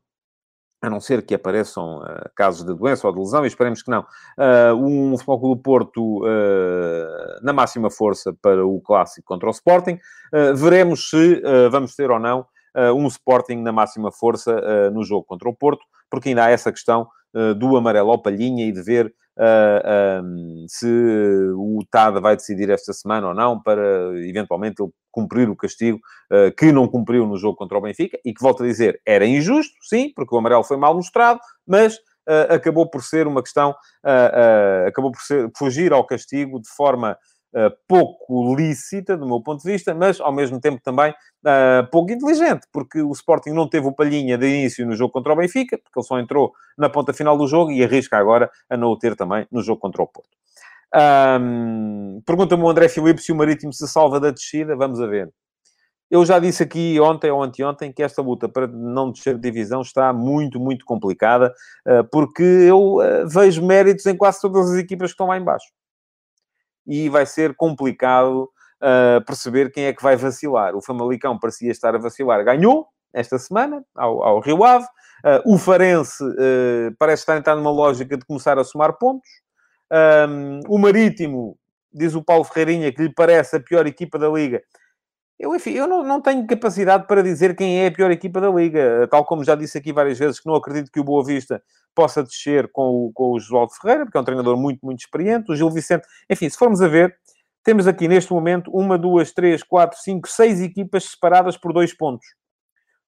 a 0.82 0.90
não 0.90 1.00
ser 1.00 1.22
que 1.22 1.36
apareçam 1.36 2.00
uh, 2.00 2.30
casos 2.36 2.66
de 2.66 2.74
doença 2.74 3.06
ou 3.08 3.14
de 3.14 3.20
lesão, 3.20 3.44
e 3.44 3.48
esperemos 3.48 3.84
que 3.84 3.92
não, 3.92 4.02
uh, 4.02 4.74
um 4.76 5.16
Futebol 5.16 5.40
Clube 5.40 5.62
Porto 5.62 6.26
uh, 6.26 7.44
na 7.44 7.54
máxima 7.54 7.92
força 7.92 8.34
para 8.42 8.66
o 8.66 8.82
Clássico 8.82 9.28
contra 9.28 9.48
o 9.48 9.52
Sporting. 9.52 10.00
veremos 10.56 11.10
se 11.10 11.42
vamos 11.70 11.96
ter 11.96 12.10
ou 12.10 12.20
não 12.20 12.46
um 12.96 13.06
Sporting 13.08 13.58
na 13.58 13.72
máxima 13.72 14.12
força 14.12 14.90
no 14.92 15.04
jogo 15.04 15.26
contra 15.26 15.50
o 15.50 15.54
Porto, 15.54 15.86
porque 16.10 16.30
ainda 16.30 16.46
há 16.46 16.50
essa 16.50 16.72
questão 16.72 17.08
do 17.58 17.78
amarelo 17.78 18.12
ao 18.12 18.22
palhinha 18.22 18.66
e 18.66 18.72
de 18.72 18.82
ver 18.82 19.14
um, 20.24 20.66
se 20.68 20.88
o 21.56 21.80
TAD 21.90 22.20
vai 22.20 22.36
decidir 22.36 22.70
esta 22.70 22.94
semana 22.94 23.30
ou 23.30 23.34
não 23.34 23.62
para, 23.62 24.12
eventualmente, 24.28 24.82
ele 24.82 24.92
cumprir 25.12 25.50
o 25.50 25.56
castigo 25.56 26.00
que 26.58 26.72
não 26.72 26.88
cumpriu 26.88 27.26
no 27.26 27.38
jogo 27.38 27.58
contra 27.58 27.78
o 27.78 27.82
Benfica 27.82 28.20
e 28.26 28.34
que, 28.34 28.42
volto 28.42 28.64
a 28.64 28.68
dizer, 28.68 29.02
era 29.06 29.26
injusto, 29.26 29.74
sim, 29.82 30.12
porque 30.16 30.34
o 30.36 30.38
amarelo 30.38 30.64
foi 30.64 30.78
mal 30.78 30.94
mostrado, 30.94 31.40
mas 31.68 31.98
acabou 32.50 32.90
por 32.90 33.04
ser 33.04 33.28
uma 33.28 33.42
questão, 33.42 33.74
acabou 34.88 35.12
por 35.12 35.22
ser, 35.22 35.50
fugir 35.58 35.92
ao 35.92 36.06
castigo 36.06 36.62
de 36.62 36.70
forma 36.70 37.12
Uh, 37.12 37.18
pouco 37.88 38.56
lícita, 38.56 39.18
do 39.18 39.28
meu 39.28 39.42
ponto 39.42 39.62
de 39.62 39.72
vista, 39.72 39.94
mas 39.94 40.20
ao 40.20 40.32
mesmo 40.32 40.60
tempo 40.60 40.82
também 40.82 41.12
uh, 41.12 41.90
pouco 41.92 42.12
inteligente, 42.12 42.68
porque 42.72 43.02
o 43.02 43.12
Sporting 43.12 43.52
não 43.52 43.68
teve 43.68 43.88
o 43.88 43.92
palhinha 43.92 44.38
de 44.38 44.48
início 44.48 44.86
no 44.86 44.96
jogo 44.96 45.12
contra 45.12 45.34
o 45.34 45.36
Benfica, 45.36 45.78
porque 45.78 46.00
ele 46.00 46.06
só 46.06 46.20
entrou 46.20 46.54
na 46.78 46.90
ponta 46.90 47.14
final 47.14 47.38
do 47.38 47.48
jogo 47.48 47.72
e 47.72 47.84
arrisca 47.84 48.18
agora 48.18 48.50
a 48.70 48.78
não 48.78 48.90
o 48.90 48.98
ter 48.98 49.16
também 49.16 49.46
no 49.52 49.62
jogo 49.62 49.82
contra 49.82 50.02
o 50.02 50.08
Porto. 50.08 50.30
Um, 50.94 52.22
Pergunta-me 52.26 52.64
o 52.64 52.70
André 52.70 52.90
Filipe 52.90 53.22
se 53.22 53.32
o 53.32 53.36
Marítimo 53.36 53.72
se 53.72 53.88
salva 53.88 54.20
da 54.20 54.30
descida. 54.30 54.76
Vamos 54.76 55.00
a 55.00 55.08
ver. 55.08 55.32
Eu 56.10 56.26
já 56.26 56.40
disse 56.40 56.62
aqui 56.62 57.00
ontem 57.00 57.32
ou 57.32 57.42
anteontem 57.42 57.94
que 57.94 58.04
esta 58.04 58.22
luta 58.22 58.50
para 58.50 58.68
não 58.68 59.12
descer 59.12 59.36
de 59.36 59.42
divisão 59.42 59.80
está 59.80 60.12
muito, 60.12 60.60
muito 60.60 60.84
complicada, 60.84 61.54
uh, 61.88 62.04
porque 62.12 62.44
eu 62.44 62.98
vejo 63.28 63.66
méritos 63.66 64.06
em 64.06 64.18
quase 64.18 64.42
todas 64.42 64.72
as 64.72 64.78
equipas 64.78 65.12
que 65.12 65.14
estão 65.14 65.28
lá 65.28 65.38
embaixo 65.38 65.68
e 66.92 67.08
vai 67.08 67.26
ser 67.26 67.56
complicado 67.56 68.50
uh, 68.82 69.24
perceber 69.26 69.72
quem 69.72 69.86
é 69.86 69.94
que 69.94 70.04
vai 70.04 70.18
vacilar. 70.18 70.76
O 70.76 70.82
Famalicão 70.82 71.40
parecia 71.40 71.72
estar 71.72 71.96
a 71.96 71.98
vacilar. 71.98 72.44
Ganhou 72.44 72.86
esta 73.14 73.40
semana 73.40 73.82
ao, 73.96 74.22
ao 74.22 74.40
Rio 74.42 74.62
Ave. 74.66 74.86
Uh, 75.24 75.54
o 75.54 75.58
Farense 75.58 76.22
uh, 76.22 76.94
parece 77.00 77.22
estar 77.22 77.36
a 77.36 77.38
entrar 77.38 77.56
numa 77.56 77.72
lógica 77.72 78.18
de 78.18 78.26
começar 78.26 78.60
a 78.60 78.64
somar 78.66 78.98
pontos. 78.98 79.30
Um, 79.90 80.60
o 80.68 80.78
Marítimo, 80.78 81.58
diz 81.94 82.14
o 82.14 82.22
Paulo 82.22 82.44
Ferreirinha, 82.44 82.92
que 82.92 83.04
lhe 83.04 83.14
parece 83.14 83.56
a 83.56 83.60
pior 83.62 83.88
equipa 83.88 84.20
da 84.20 84.28
Liga. 84.28 84.62
Eu, 85.42 85.56
enfim, 85.56 85.72
eu 85.72 85.88
não, 85.88 86.04
não, 86.04 86.22
tenho 86.22 86.46
capacidade 86.46 87.08
para 87.08 87.24
dizer 87.24 87.56
quem 87.56 87.80
é 87.80 87.88
a 87.88 87.92
pior 87.92 88.12
equipa 88.12 88.40
da 88.40 88.48
Liga. 88.48 89.08
Tal 89.10 89.26
como 89.26 89.44
já 89.44 89.56
disse 89.56 89.76
aqui 89.76 89.92
várias 89.92 90.20
vezes, 90.20 90.40
que 90.40 90.46
não 90.46 90.54
acredito 90.54 90.92
que 90.92 91.00
o 91.00 91.04
Boa 91.04 91.26
Vista 91.26 91.64
possa 91.96 92.22
descer 92.22 92.72
com 92.72 93.08
o, 93.08 93.12
com 93.12 93.32
o 93.32 93.40
Josualdo 93.40 93.74
Ferreira, 93.74 94.06
porque 94.06 94.16
é 94.20 94.22
um 94.22 94.24
treinador 94.24 94.56
muito, 94.56 94.86
muito 94.86 95.00
experiente. 95.00 95.52
O 95.52 95.56
Gil 95.56 95.72
Vicente, 95.72 96.08
enfim, 96.30 96.48
se 96.48 96.56
formos 96.56 96.80
a 96.80 96.88
ver, 96.88 97.18
temos 97.64 97.88
aqui 97.88 98.08
neste 98.08 98.32
momento 98.32 98.70
uma, 98.70 99.00
duas, 99.00 99.32
três, 99.32 99.64
quatro, 99.64 99.98
cinco, 100.00 100.28
seis 100.28 100.62
equipas 100.62 101.06
separadas 101.06 101.58
por 101.58 101.74
dois 101.74 101.92
pontos. 101.92 102.28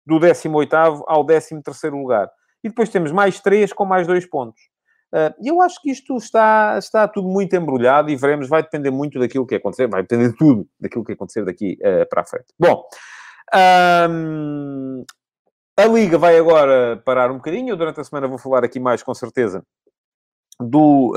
Do 0.04 0.17
18 0.19 0.76
ao 1.06 1.24
13 1.24 1.62
lugar. 1.91 2.28
E 2.63 2.69
depois 2.69 2.89
temos 2.89 3.12
mais 3.12 3.39
três 3.41 3.72
com 3.72 3.86
mais 3.86 4.08
dois 4.08 4.26
pontos. 4.26 4.60
Uh, 5.13 5.34
eu 5.45 5.62
acho 5.62 5.80
que 5.80 5.91
isto 5.91 6.17
está, 6.17 6.76
está 6.80 7.08
tudo 7.08 7.28
muito 7.28 7.56
embrulhado 7.56 8.10
e 8.10 8.15
veremos, 8.15 8.49
vai 8.49 8.63
depender 8.63 8.89
muito 8.89 9.19
daquilo 9.19 9.45
que 9.45 9.54
acontecer, 9.54 9.88
vai 9.88 10.02
depender 10.02 10.30
de 10.30 10.36
tudo 10.36 10.67
daquilo 10.80 11.04
que 11.04 11.12
acontecer 11.12 11.45
daqui 11.45 11.78
uh, 11.82 12.10
para 12.10 12.21
a 12.21 12.26
frente. 12.26 12.47
Bom, 12.58 12.84
um, 14.10 15.04
a 15.78 15.86
Liga 15.86 16.17
vai 16.17 16.38
agora 16.38 17.02
parar 17.06 17.30
um 17.30 17.36
bocadinho. 17.36 17.78
Durante 17.78 18.02
a 18.02 18.04
semana 18.04 18.28
vou 18.28 18.39
falar 18.39 18.63
aqui 18.63 18.80
mais, 18.80 19.04
com 19.04 19.13
certeza, 19.13 19.63
do, 20.60 21.13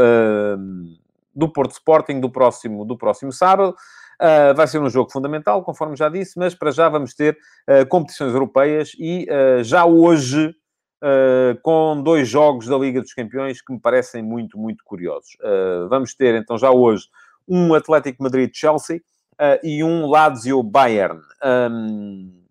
do 1.34 1.52
Porto 1.52 1.72
Sporting 1.72 2.20
do 2.20 2.30
próximo, 2.30 2.84
do 2.84 2.96
próximo 2.96 3.32
sábado. 3.32 3.74
Uh, 4.20 4.54
vai 4.54 4.66
ser 4.66 4.80
um 4.80 4.88
jogo 4.88 5.10
fundamental, 5.12 5.62
conforme 5.62 5.94
já 5.94 6.08
disse, 6.08 6.38
mas 6.38 6.54
para 6.54 6.70
já 6.70 6.88
vamos 6.88 7.14
ter 7.14 7.36
uh, 7.68 7.86
competições 7.86 8.32
europeias 8.32 8.92
e 8.98 9.26
uh, 9.28 9.62
já 9.62 9.84
hoje 9.84 10.54
uh, 11.02 11.60
com 11.62 12.02
dois 12.02 12.28
jogos 12.28 12.66
da 12.66 12.76
Liga 12.76 13.00
dos 13.00 13.12
Campeões 13.12 13.60
que 13.60 13.72
me 13.72 13.80
parecem 13.80 14.22
muito, 14.22 14.58
muito 14.58 14.84
curiosos. 14.84 15.36
Uh, 15.40 15.88
vamos 15.88 16.14
ter, 16.14 16.34
então, 16.34 16.58
já 16.58 16.70
hoje, 16.70 17.08
um 17.48 17.74
Atlético 17.74 18.22
Madrid-Chelsea 18.22 18.98
uh, 19.34 19.66
e 19.66 19.82
um 19.82 20.06
Lazio-Bayern. 20.06 21.20
Um, 21.70 22.42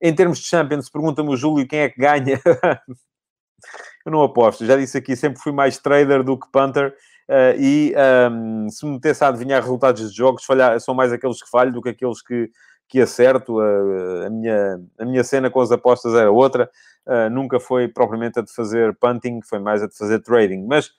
em 0.00 0.14
termos 0.14 0.38
de 0.38 0.46
Champions, 0.46 0.88
pergunta-me 0.88 1.30
o 1.30 1.36
Júlio 1.36 1.68
quem 1.68 1.80
é 1.80 1.88
que 1.88 2.00
ganha. 2.00 2.40
Eu 4.04 4.12
não 4.12 4.22
aposto, 4.22 4.64
já 4.64 4.76
disse 4.76 4.96
aqui, 4.96 5.14
sempre 5.14 5.42
fui 5.42 5.52
mais 5.52 5.76
trader 5.76 6.24
do 6.24 6.38
que 6.38 6.50
punter. 6.50 6.94
Uh, 7.28 7.54
e 7.60 7.94
um, 8.32 8.68
se 8.68 8.84
me 8.84 8.92
metesse 8.92 9.22
a 9.22 9.28
adivinhar 9.28 9.62
resultados 9.62 10.10
de 10.10 10.16
jogos, 10.16 10.44
falhar, 10.44 10.80
são 10.80 10.94
mais 10.94 11.12
aqueles 11.12 11.40
que 11.40 11.48
falho 11.48 11.72
do 11.72 11.80
que 11.80 11.90
aqueles 11.90 12.20
que, 12.22 12.50
que 12.90 13.00
acerto. 13.00 13.60
A, 13.60 14.26
a, 14.26 14.30
minha, 14.30 14.80
a 14.98 15.04
minha 15.06 15.24
cena 15.24 15.48
com 15.48 15.60
as 15.60 15.70
apostas 15.70 16.12
era 16.12 16.30
outra. 16.30 16.68
Uh, 17.06 17.30
nunca 17.30 17.58
foi 17.58 17.88
propriamente 17.88 18.38
a 18.38 18.42
de 18.42 18.52
fazer 18.52 18.94
punting, 18.96 19.40
foi 19.42 19.58
mais 19.58 19.82
a 19.82 19.86
de 19.86 19.96
fazer 19.96 20.20
trading. 20.20 20.66
Mas 20.66 20.90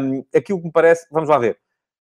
um, 0.00 0.24
aquilo 0.34 0.60
que 0.60 0.66
me 0.66 0.72
parece... 0.72 1.06
Vamos 1.10 1.28
lá 1.28 1.38
ver. 1.38 1.58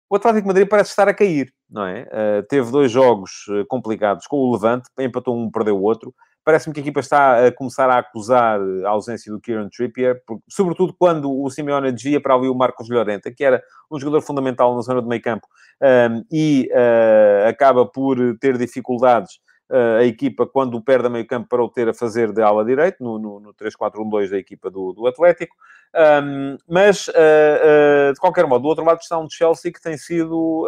O 0.09 0.15
Atlético 0.15 0.47
Madrid 0.47 0.67
parece 0.67 0.89
estar 0.89 1.07
a 1.07 1.13
cair, 1.13 1.53
não 1.69 1.85
é? 1.85 2.03
Uh, 2.03 2.43
teve 2.47 2.69
dois 2.71 2.91
jogos 2.91 3.45
complicados 3.67 4.27
com 4.27 4.37
o 4.37 4.51
Levante, 4.53 4.89
empatou 4.99 5.37
um, 5.37 5.49
perdeu 5.49 5.77
o 5.77 5.81
outro. 5.81 6.13
Parece-me 6.43 6.73
que 6.73 6.81
a 6.81 6.83
equipa 6.83 6.99
está 6.99 7.47
a 7.47 7.51
começar 7.51 7.89
a 7.89 7.99
acusar 7.99 8.59
a 8.85 8.89
ausência 8.89 9.31
do 9.31 9.39
Kieran 9.39 9.69
Trippier, 9.69 10.21
porque, 10.27 10.43
sobretudo 10.49 10.93
quando 10.93 11.31
o 11.31 11.49
Simeone 11.49 11.91
desvia 11.91 12.19
para 12.21 12.35
ali 12.35 12.49
o 12.49 12.55
Marcos 12.55 12.89
Llorente, 12.89 13.31
que 13.31 13.45
era 13.45 13.63
um 13.89 13.97
jogador 13.97 14.21
fundamental 14.21 14.75
na 14.75 14.81
zona 14.81 15.01
do 15.01 15.07
meio 15.07 15.21
campo, 15.21 15.47
um, 15.81 16.23
e 16.29 16.69
uh, 16.73 17.47
acaba 17.47 17.85
por 17.85 18.17
ter 18.39 18.57
dificuldades 18.57 19.35
uh, 19.69 19.99
a 19.99 20.03
equipa 20.03 20.45
quando 20.45 20.81
perde 20.81 21.07
a 21.07 21.09
meio 21.09 21.25
campo 21.25 21.47
para 21.47 21.63
o 21.63 21.69
ter 21.69 21.87
a 21.87 21.93
fazer 21.93 22.33
de 22.33 22.41
ala 22.41 22.65
direito, 22.65 23.01
no, 23.01 23.17
no, 23.17 23.39
no 23.39 23.53
3-4-1-2 23.53 24.29
da 24.29 24.37
equipa 24.37 24.69
do, 24.69 24.91
do 24.91 25.07
Atlético. 25.07 25.55
Um, 25.95 26.57
mas, 26.67 27.07
uh, 27.07 28.13
de 28.13 28.19
qualquer 28.19 28.45
modo, 28.47 28.63
do 28.63 28.67
outro 28.67 28.83
lado 28.83 28.99
está 28.99 29.17
um 29.17 29.29
Chelsea 29.29 29.71
que 29.71 29.81
tem 29.81 29.97
sido 29.97 30.67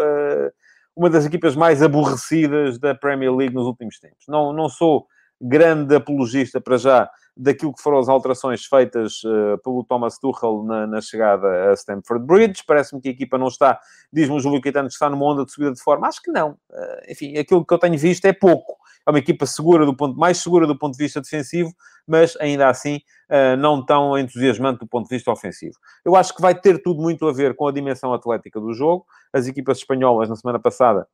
uma 0.96 1.10
das 1.10 1.26
equipas 1.26 1.54
mais 1.54 1.82
aborrecidas 1.84 2.80
da 2.80 2.96
Premier 2.96 3.36
League 3.36 3.54
nos 3.54 3.66
últimos 3.66 4.00
tempos. 4.00 4.26
Não, 4.30 4.54
não 4.54 4.70
sou 4.70 5.06
grande 5.42 5.96
apologista 5.96 6.62
para 6.62 6.78
já 6.78 7.10
daquilo 7.38 7.74
que 7.74 7.82
foram 7.82 8.00
as 8.00 8.08
alterações 8.08 8.66
feitas 8.66 9.22
uh, 9.24 9.58
pelo 9.64 9.84
Thomas 9.84 10.18
Tuchel 10.18 10.64
na, 10.64 10.88
na 10.88 11.02
chegada 11.02 11.72
a 11.72 11.74
Stamford 11.74 12.26
Bridge. 12.26 12.64
Parece-me 12.66 13.02
que 13.02 13.10
a 13.10 13.12
equipa 13.12 13.38
não 13.38 13.48
está, 13.48 13.80
diz-me 14.12 14.36
o 14.36 14.40
Júlio 14.40 14.62
Caetano, 14.62 14.88
que 14.88 14.94
está 14.94 15.10
numa 15.10 15.26
onda 15.26 15.44
de 15.44 15.52
subida 15.52 15.74
de 15.74 15.82
forma. 15.82 16.08
Acho 16.08 16.22
que 16.22 16.32
não. 16.32 16.52
Uh, 16.72 17.12
enfim, 17.12 17.38
aquilo 17.38 17.66
que 17.66 17.74
eu 17.74 17.78
tenho 17.78 17.98
visto 17.98 18.26
é 18.26 18.34
pouco. 18.34 18.78
É 19.06 19.12
uma 19.12 19.20
equipa 19.20 19.46
segura 19.46 19.86
do 19.86 19.96
ponto, 19.96 20.18
mais 20.18 20.38
segura 20.38 20.66
do 20.66 20.78
ponto 20.78 20.98
de 20.98 21.04
vista 21.04 21.22
defensivo, 21.22 21.72
mas 22.08 22.36
ainda 22.38 22.70
assim 22.70 23.02
uh, 23.30 23.56
não 23.58 23.86
tão 23.86 24.18
entusiasmante 24.18 24.80
do 24.80 24.88
ponto 24.88 25.08
de 25.08 25.16
vista 25.16 25.30
ofensivo. 25.30 25.76
Eu 26.04 26.16
acho 26.16 26.34
que 26.34 26.42
vai 26.42 26.56
ter 26.56 26.82
tudo 26.82 27.02
muito 27.02 27.28
a 27.28 27.34
ver 27.34 27.56
com 27.56 27.68
a 27.68 27.72
dimensão 27.72 28.14
atlética 28.14 28.60
do 28.60 28.74
jogo. 28.74 29.06
As 29.34 29.46
equipas 29.46 29.80
espanholas, 29.80 30.30
na 30.30 30.36
semana 30.36 30.60
passada, 30.60 31.06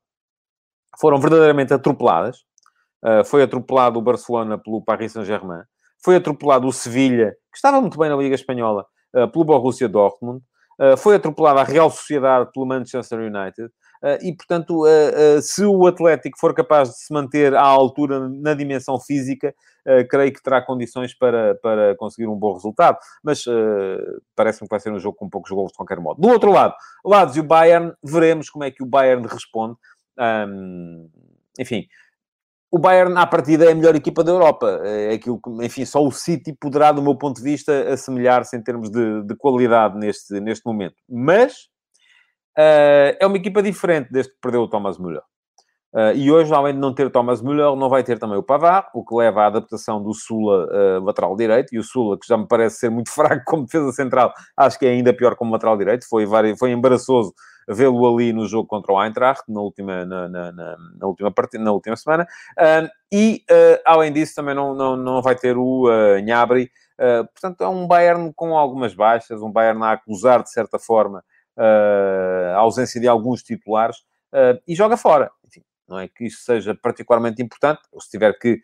foram 0.99 1.17
verdadeiramente 1.17 1.73
atropeladas 1.73 2.45
Uh, 3.03 3.25
foi 3.25 3.41
atropelado 3.41 3.97
o 3.97 4.01
Barcelona 4.01 4.57
pelo 4.57 4.81
Paris 4.81 5.13
Saint-Germain. 5.13 5.63
Foi 6.03 6.15
atropelado 6.15 6.67
o 6.67 6.71
Sevilha, 6.71 7.31
que 7.51 7.57
estava 7.57 7.81
muito 7.81 7.97
bem 7.97 8.09
na 8.09 8.15
Liga 8.15 8.35
Espanhola, 8.35 8.85
uh, 9.15 9.27
pelo 9.27 9.43
Borussia 9.43 9.89
Dortmund. 9.89 10.43
Uh, 10.79 10.95
foi 10.95 11.15
atropelado 11.15 11.59
a 11.59 11.63
Real 11.63 11.89
Sociedade 11.89 12.51
pelo 12.53 12.65
Manchester 12.65 13.19
United. 13.19 13.69
e, 14.23 14.33
portanto, 14.35 14.83
se 15.43 15.63
o 15.63 15.85
Atlético 15.85 16.39
for 16.39 16.55
capaz 16.55 16.89
de 16.89 16.95
se 16.95 17.13
manter 17.13 17.53
à 17.53 17.61
altura 17.61 18.27
na 18.29 18.55
dimensão 18.55 18.99
física, 18.99 19.53
creio 20.09 20.33
que 20.33 20.41
terá 20.41 20.59
condições 20.59 21.13
para, 21.13 21.53
para 21.61 21.95
conseguir 21.97 22.27
um 22.27 22.35
bom 22.35 22.53
resultado. 22.53 22.97
Mas 23.23 23.45
parece-me 24.35 24.67
que 24.67 24.73
vai 24.73 24.79
ser 24.79 24.91
um 24.91 24.97
jogo 24.97 25.15
com 25.15 25.29
poucos 25.29 25.51
gols 25.51 25.71
de 25.71 25.77
qualquer 25.77 25.99
modo. 25.99 26.19
Do 26.19 26.29
outro 26.29 26.51
lado, 26.51 26.73
Lazio 27.05 27.43
Bayern, 27.43 27.93
veremos 28.03 28.49
como 28.49 28.63
é 28.63 28.71
que 28.71 28.81
o 28.81 28.87
Bayern 28.87 29.27
responde. 29.27 29.75
Um, 30.17 31.07
enfim, 31.59 31.85
o 32.71 32.79
Bayern, 32.79 33.17
à 33.17 33.27
partida, 33.27 33.65
é 33.65 33.73
a 33.73 33.75
melhor 33.75 33.95
equipa 33.95 34.23
da 34.23 34.31
Europa. 34.31 34.79
É 34.85 35.13
aquilo 35.13 35.39
que, 35.41 35.49
enfim, 35.65 35.83
só 35.83 36.01
o 36.01 36.11
City 36.11 36.55
poderá, 36.57 36.93
do 36.93 37.01
meu 37.01 37.15
ponto 37.15 37.35
de 37.35 37.43
vista, 37.43 37.91
assemelhar-se 37.91 38.55
em 38.55 38.63
termos 38.63 38.89
de, 38.89 39.23
de, 39.23 39.35
qualidade 39.35 39.99
neste, 39.99 40.39
neste 40.39 40.65
momento. 40.65 40.95
Mas 41.09 41.67
uh, 42.57 43.11
é 43.19 43.27
uma 43.27 43.35
equipa 43.35 43.61
diferente 43.61 44.09
desde 44.09 44.31
que 44.31 44.39
perdeu 44.41 44.61
o 44.61 44.69
Thomas 44.69 44.97
Müller. 44.97 45.21
Uh, 45.93 46.15
e 46.15 46.31
hoje, 46.31 46.53
além 46.53 46.73
de 46.73 46.79
não 46.79 46.95
ter 46.95 47.11
Thomas 47.11 47.41
Müller, 47.41 47.75
não 47.75 47.89
vai 47.89 48.05
ter 48.05 48.17
também 48.17 48.37
o 48.37 48.43
Pavard, 48.43 48.87
o 48.93 49.03
que 49.03 49.13
leva 49.13 49.41
à 49.41 49.47
adaptação 49.47 50.01
do 50.01 50.13
Sula 50.13 50.65
uh, 50.67 51.03
lateral 51.03 51.35
direito. 51.35 51.75
E 51.75 51.77
o 51.77 51.83
Sula, 51.83 52.17
que 52.17 52.25
já 52.25 52.37
me 52.37 52.47
parece 52.47 52.77
ser 52.77 52.89
muito 52.89 53.11
fraco 53.13 53.43
como 53.45 53.65
defesa 53.65 53.91
central, 53.91 54.33
acho 54.55 54.79
que 54.79 54.85
é 54.85 54.91
ainda 54.91 55.13
pior 55.13 55.35
como 55.35 55.51
lateral 55.51 55.77
direito. 55.77 56.07
Foi, 56.07 56.25
foi 56.57 56.71
embaraçoso 56.71 57.33
vê-lo 57.67 58.07
ali 58.13 58.33
no 58.33 58.47
jogo 58.47 58.67
contra 58.67 58.93
o 58.93 59.03
Eintracht, 59.03 59.43
na 59.47 59.61
última, 59.61 60.05
na, 60.05 60.27
na, 60.27 60.51
na, 60.51 60.77
na 60.97 61.07
última, 61.07 61.31
partida, 61.31 61.63
na 61.63 61.71
última 61.71 61.95
semana. 61.95 62.27
Uh, 62.57 62.89
e, 63.11 63.43
além 63.85 64.11
disso, 64.11 64.35
também 64.35 64.55
não, 64.55 64.73
não, 64.73 64.95
não 64.95 65.21
vai 65.21 65.35
ter 65.35 65.57
o 65.57 65.87
uh, 65.87 66.21
Gnabry. 66.21 66.71
portanto, 67.33 67.63
é 67.63 67.67
um 67.67 67.85
Bayern 67.87 68.31
com 68.33 68.57
algumas 68.57 68.93
baixas, 68.93 69.41
um 69.41 69.51
Bayern 69.51 69.83
a 69.83 69.91
acusar, 69.91 70.43
de 70.43 70.51
certa 70.51 70.79
forma, 70.79 71.23
a 71.57 72.57
ausência 72.57 73.01
de 73.01 73.07
alguns 73.07 73.43
titulares. 73.43 73.97
e 74.67 74.73
joga 74.73 74.95
fora. 74.95 75.29
Não 75.91 75.99
é 75.99 76.07
que 76.07 76.25
isso 76.25 76.41
seja 76.43 76.73
particularmente 76.73 77.43
importante. 77.43 77.81
Se 77.99 78.09
tiver 78.09 78.31
que 78.39 78.61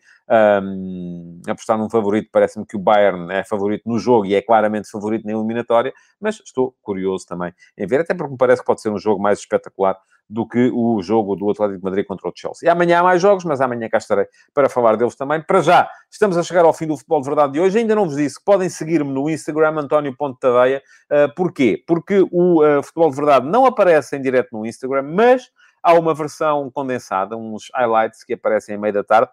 um, 0.62 1.42
apostar 1.46 1.76
num 1.76 1.90
favorito, 1.90 2.30
parece-me 2.32 2.64
que 2.64 2.74
o 2.74 2.78
Bayern 2.78 3.30
é 3.30 3.44
favorito 3.44 3.82
no 3.86 3.98
jogo 3.98 4.24
e 4.24 4.34
é 4.34 4.40
claramente 4.40 4.90
favorito 4.90 5.26
na 5.26 5.32
eliminatória, 5.32 5.92
mas 6.18 6.40
estou 6.42 6.74
curioso 6.80 7.26
também 7.26 7.52
em 7.76 7.86
ver, 7.86 8.00
até 8.00 8.14
porque 8.14 8.32
me 8.32 8.38
parece 8.38 8.62
que 8.62 8.66
pode 8.66 8.80
ser 8.80 8.88
um 8.88 8.98
jogo 8.98 9.22
mais 9.22 9.40
espetacular 9.40 9.98
do 10.28 10.46
que 10.46 10.70
o 10.74 11.02
jogo 11.02 11.36
do 11.36 11.50
Atlético 11.50 11.78
de 11.78 11.84
Madrid 11.84 12.06
contra 12.06 12.28
o 12.28 12.32
Chelsea. 12.34 12.66
E 12.66 12.70
amanhã 12.70 13.00
há 13.00 13.02
mais 13.02 13.20
jogos, 13.20 13.44
mas 13.44 13.60
amanhã 13.60 13.88
cá 13.88 13.98
estarei 13.98 14.26
para 14.52 14.68
falar 14.68 14.96
deles 14.96 15.14
também. 15.14 15.42
Para 15.42 15.60
já, 15.60 15.90
estamos 16.10 16.36
a 16.36 16.42
chegar 16.42 16.64
ao 16.64 16.72
fim 16.72 16.86
do 16.86 16.96
Futebol 16.96 17.20
de 17.20 17.26
Verdade 17.26 17.52
de 17.54 17.60
hoje. 17.60 17.78
Ainda 17.78 17.94
não 17.94 18.04
vos 18.04 18.16
disse 18.16 18.38
que 18.38 18.44
podem 18.44 18.68
seguir-me 18.68 19.10
no 19.10 19.30
Instagram, 19.30 19.78
António.tadeia. 19.78 20.82
Uh, 21.10 21.34
porquê? 21.34 21.82
Porque 21.86 22.26
o 22.30 22.62
uh, 22.62 22.82
Futebol 22.82 23.10
de 23.10 23.16
Verdade 23.16 23.48
não 23.48 23.64
aparece 23.64 24.16
em 24.16 24.20
direto 24.20 24.48
no 24.52 24.66
Instagram, 24.66 25.02
mas 25.02 25.50
Há 25.82 25.94
uma 25.94 26.14
versão 26.14 26.70
condensada, 26.70 27.36
uns 27.36 27.70
highlights 27.74 28.24
que 28.24 28.34
aparecem 28.34 28.74
em 28.74 28.78
meio 28.78 28.94
da 28.94 29.04
tarde 29.04 29.30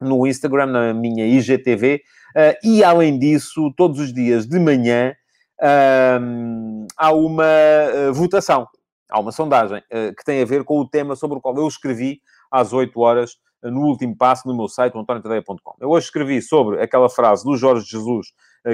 no 0.00 0.26
Instagram, 0.26 0.66
na 0.66 0.94
minha 0.94 1.26
IGTV, 1.26 1.96
uh, 1.96 2.38
eh, 2.38 2.58
e 2.62 2.84
além 2.84 3.18
disso, 3.18 3.72
todos 3.76 3.98
os 3.98 4.12
dias 4.12 4.46
de 4.46 4.58
manhã 4.58 5.14
uh, 5.60 6.86
há 6.96 7.12
uma 7.12 7.44
uh, 7.44 8.12
votação, 8.12 8.66
há 9.10 9.18
uma 9.18 9.32
sondagem 9.32 9.82
que 10.16 10.24
tem 10.24 10.42
a 10.42 10.44
ver 10.44 10.64
com 10.64 10.78
o 10.78 10.88
tema 10.88 11.16
sobre 11.16 11.38
o 11.38 11.40
qual 11.40 11.56
eu 11.56 11.66
escrevi 11.66 12.20
às 12.50 12.72
8 12.72 12.98
horas 13.00 13.36
no 13.62 13.80
último 13.82 14.16
passo 14.16 14.46
no 14.46 14.56
meu 14.56 14.68
site, 14.68 14.96
antoniotadeia.com. 14.96 15.76
Eu 15.80 15.90
hoje 15.90 16.06
escrevi 16.06 16.42
sobre 16.42 16.80
aquela 16.80 17.08
frase 17.08 17.44
do 17.44 17.56
Jorge 17.56 17.86
Jesus 17.86 18.28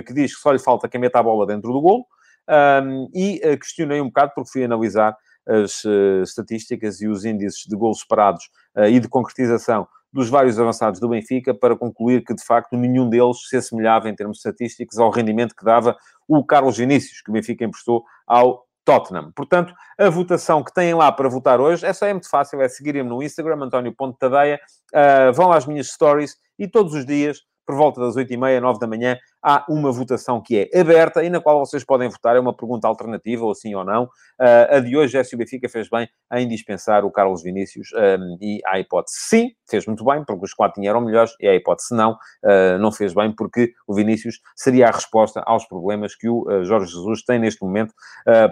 que 0.06 0.12
diz 0.12 0.35
que 0.35 0.40
só 0.40 0.50
lhe 0.50 0.58
falta 0.58 0.88
quem 0.88 1.00
meta 1.00 1.18
a 1.18 1.22
bola 1.22 1.46
dentro 1.46 1.72
do 1.72 1.80
golo, 1.80 2.04
um, 2.48 3.08
e 3.14 3.40
questionei 3.58 4.00
um 4.00 4.06
bocado 4.06 4.32
porque 4.35 4.50
fui 4.50 4.64
analisar 4.64 5.16
as 5.46 5.85
uh, 5.85 6.22
estatísticas 6.22 7.00
e 7.00 7.09
os 7.09 7.24
índices 7.24 7.64
de 7.66 7.76
gols 7.76 7.98
esperados 7.98 8.44
uh, 8.76 8.85
e 8.85 9.00
de 9.00 9.09
concretização 9.09 9.87
dos 10.12 10.28
vários 10.28 10.59
avançados 10.59 11.00
do 11.00 11.09
Benfica 11.09 11.55
para 11.55 11.76
concluir 11.76 12.22
que, 12.22 12.35
de 12.35 12.44
facto, 12.44 12.76
nenhum 12.76 13.09
deles 13.09 13.48
se 13.48 13.57
assemelhava, 13.57 14.09
em 14.09 14.14
termos 14.14 14.38
estatísticos, 14.38 14.98
ao 14.98 15.11
rendimento 15.11 15.57
que 15.57 15.64
dava 15.64 15.96
o 16.28 16.44
Carlos 16.44 16.76
Vinícius, 16.76 17.22
que 17.22 17.31
o 17.31 17.33
Benfica 17.33 17.64
emprestou 17.64 18.05
ao 18.26 18.66
Tottenham. 18.85 19.33
Portanto, 19.35 19.72
a 19.98 20.11
votação 20.11 20.62
que 20.62 20.72
têm 20.72 20.92
lá 20.92 21.11
para 21.11 21.28
votar 21.28 21.61
hoje 21.61 21.90
só 21.94 22.07
é 22.07 22.12
muito 22.12 22.28
fácil, 22.28 22.61
é 22.61 22.68
seguirem-me 22.68 23.09
no 23.09 23.22
Instagram, 23.22 23.64
António.tadeia, 23.64 24.61
uh, 24.92 25.33
vão 25.33 25.50
às 25.50 25.66
minhas 25.66 25.88
stories 25.88 26.37
e 26.59 26.68
todos 26.68 26.94
os 26.94 27.07
dias 27.07 27.38
por 27.66 27.77
volta 27.77 28.01
das 28.01 28.16
8h30, 28.16 28.61
9 28.61 28.79
da 28.79 28.87
manhã, 28.87 29.16
há 29.42 29.64
uma 29.68 29.90
votação 29.90 30.40
que 30.40 30.68
é 30.72 30.81
aberta 30.81 31.22
e 31.25 31.31
na 31.31 31.40
qual 31.40 31.59
vocês 31.59 31.85
podem 31.85 32.09
votar. 32.09 32.37
É 32.37 32.40
uma 32.40 32.55
pergunta 32.55 32.87
alternativa, 32.87 33.44
ou 33.44 33.55
sim 33.55 33.75
ou 33.75 33.85
não. 33.85 34.05
Uh, 34.05 34.77
a 34.77 34.81
de 34.81 34.96
hoje 34.96 35.18
é 35.18 35.25
se 35.25 35.37
Benfica 35.37 35.68
fez 35.68 35.88
bem 35.88 36.09
em 36.35 36.48
dispensar 36.48 37.05
o 37.05 37.11
Carlos 37.11 37.42
Vinícius 37.42 37.88
um, 37.92 38.37
e 38.40 38.61
a 38.66 38.79
hipótese 38.79 39.16
sim, 39.18 39.51
fez 39.68 39.87
muito 39.87 40.05
bem, 40.05 40.25
porque 40.25 40.44
os 40.44 40.55
quatro 40.55 40.83
eram 40.85 41.01
melhores, 41.01 41.33
e 41.40 41.48
a 41.48 41.55
hipótese 41.55 41.94
não, 41.94 42.12
uh, 42.12 42.79
não 42.81 42.92
fez 42.92 43.14
bem, 43.14 43.33
porque 43.35 43.72
o 43.87 43.94
Vinícius 43.94 44.40
seria 44.57 44.88
a 44.88 44.90
resposta 44.90 45.42
aos 45.46 45.66
problemas 45.66 46.14
que 46.14 46.29
o 46.29 46.42
uh, 46.48 46.64
Jorge 46.64 46.92
Jesus 46.92 47.22
tem 47.25 47.38
neste 47.38 47.62
momento 47.62 47.92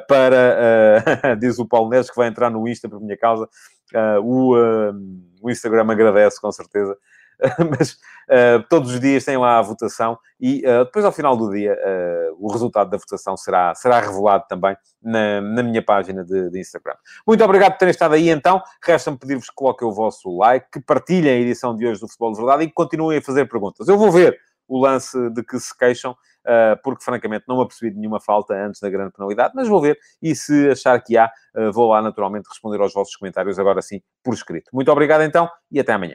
para, 0.09 1.35
diz 1.39 1.59
o 1.59 1.67
Paulo 1.67 1.89
Neves, 1.91 2.11
que 2.11 2.17
vai 2.17 2.29
entrar 2.29 2.51
no 2.51 2.67
Insta 2.69 2.89
por 2.89 3.01
minha 3.01 3.17
causa, 3.17 3.49
o, 4.23 4.55
o 5.43 5.51
Instagram 5.51 5.91
agradece, 5.91 6.41
com 6.41 6.51
certeza, 6.51 6.97
mas 7.71 7.93
uh, 7.93 8.63
todos 8.69 8.93
os 8.93 9.01
dias 9.01 9.25
tem 9.25 9.37
lá 9.37 9.59
a 9.59 9.63
votação 9.63 10.19
e 10.39 10.63
uh, 10.67 10.85
depois, 10.85 11.05
ao 11.05 11.13
final 11.13 11.37
do 11.37 11.51
dia, 11.51 11.75
uh, 11.75 12.37
o 12.39 12.51
resultado 12.53 12.91
da 12.91 12.97
votação 12.97 13.37
será, 13.37 13.75
será 13.75 14.01
revelado 14.01 14.45
também 14.49 14.77
na, 15.03 15.41
na 15.41 15.63
minha 15.63 15.83
página 15.83 16.25
de, 16.25 16.51
de, 16.51 16.61
Instagram. 16.61 16.95
Muito 17.27 17.43
obrigado 17.45 17.73
por 17.73 17.79
terem 17.79 17.91
estado 17.91 18.15
aí, 18.15 18.29
então. 18.29 18.63
Resta-me 18.83 19.19
pedir-vos 19.19 19.49
que 19.49 19.55
coloquem 19.55 19.87
o 19.87 19.93
vosso 19.93 20.37
like, 20.37 20.67
que 20.73 20.81
partilhem 20.81 21.33
a 21.33 21.41
edição 21.41 21.75
de 21.75 21.87
hoje 21.87 22.01
do 22.01 22.09
Futebol 22.09 22.33
de 22.33 22.39
Verdade 22.39 22.65
e 22.65 22.67
que 22.67 22.75
continuem 22.75 23.19
a 23.19 23.23
fazer 23.23 23.47
perguntas. 23.47 23.89
Eu 23.89 23.99
vou 23.99 24.11
ver 24.11 24.39
o 24.69 24.79
lance 24.79 25.19
de 25.31 25.43
que 25.43 25.59
se 25.59 25.77
queixam, 25.77 26.17
porque 26.85 27.03
francamente 27.03 27.45
não 27.49 27.57
me 27.57 27.63
apercebi 27.65 27.91
de 27.91 27.99
nenhuma 27.99 28.21
falta 28.21 28.55
antes 28.55 28.81
da 28.81 28.89
grande 28.89 29.13
penalidade, 29.13 29.53
mas 29.53 29.67
vou 29.67 29.81
ver 29.81 29.99
e 30.23 30.33
se 30.33 30.71
achar 30.71 31.03
que 31.03 31.19
há, 31.19 31.29
vou 31.73 31.89
lá 31.89 32.01
naturalmente 32.01 32.47
responder 32.47 32.81
aos 32.81 32.95
vossos 32.95 33.17
comentários 33.17 33.59
agora 33.59 33.83
sim 33.83 34.01
por 34.23 34.33
escrito. 34.33 34.71
Muito 34.73 34.91
obrigado 34.93 35.23
então 35.23 35.51
e 35.73 35.81
até 35.81 35.93
amanhã. 35.93 36.15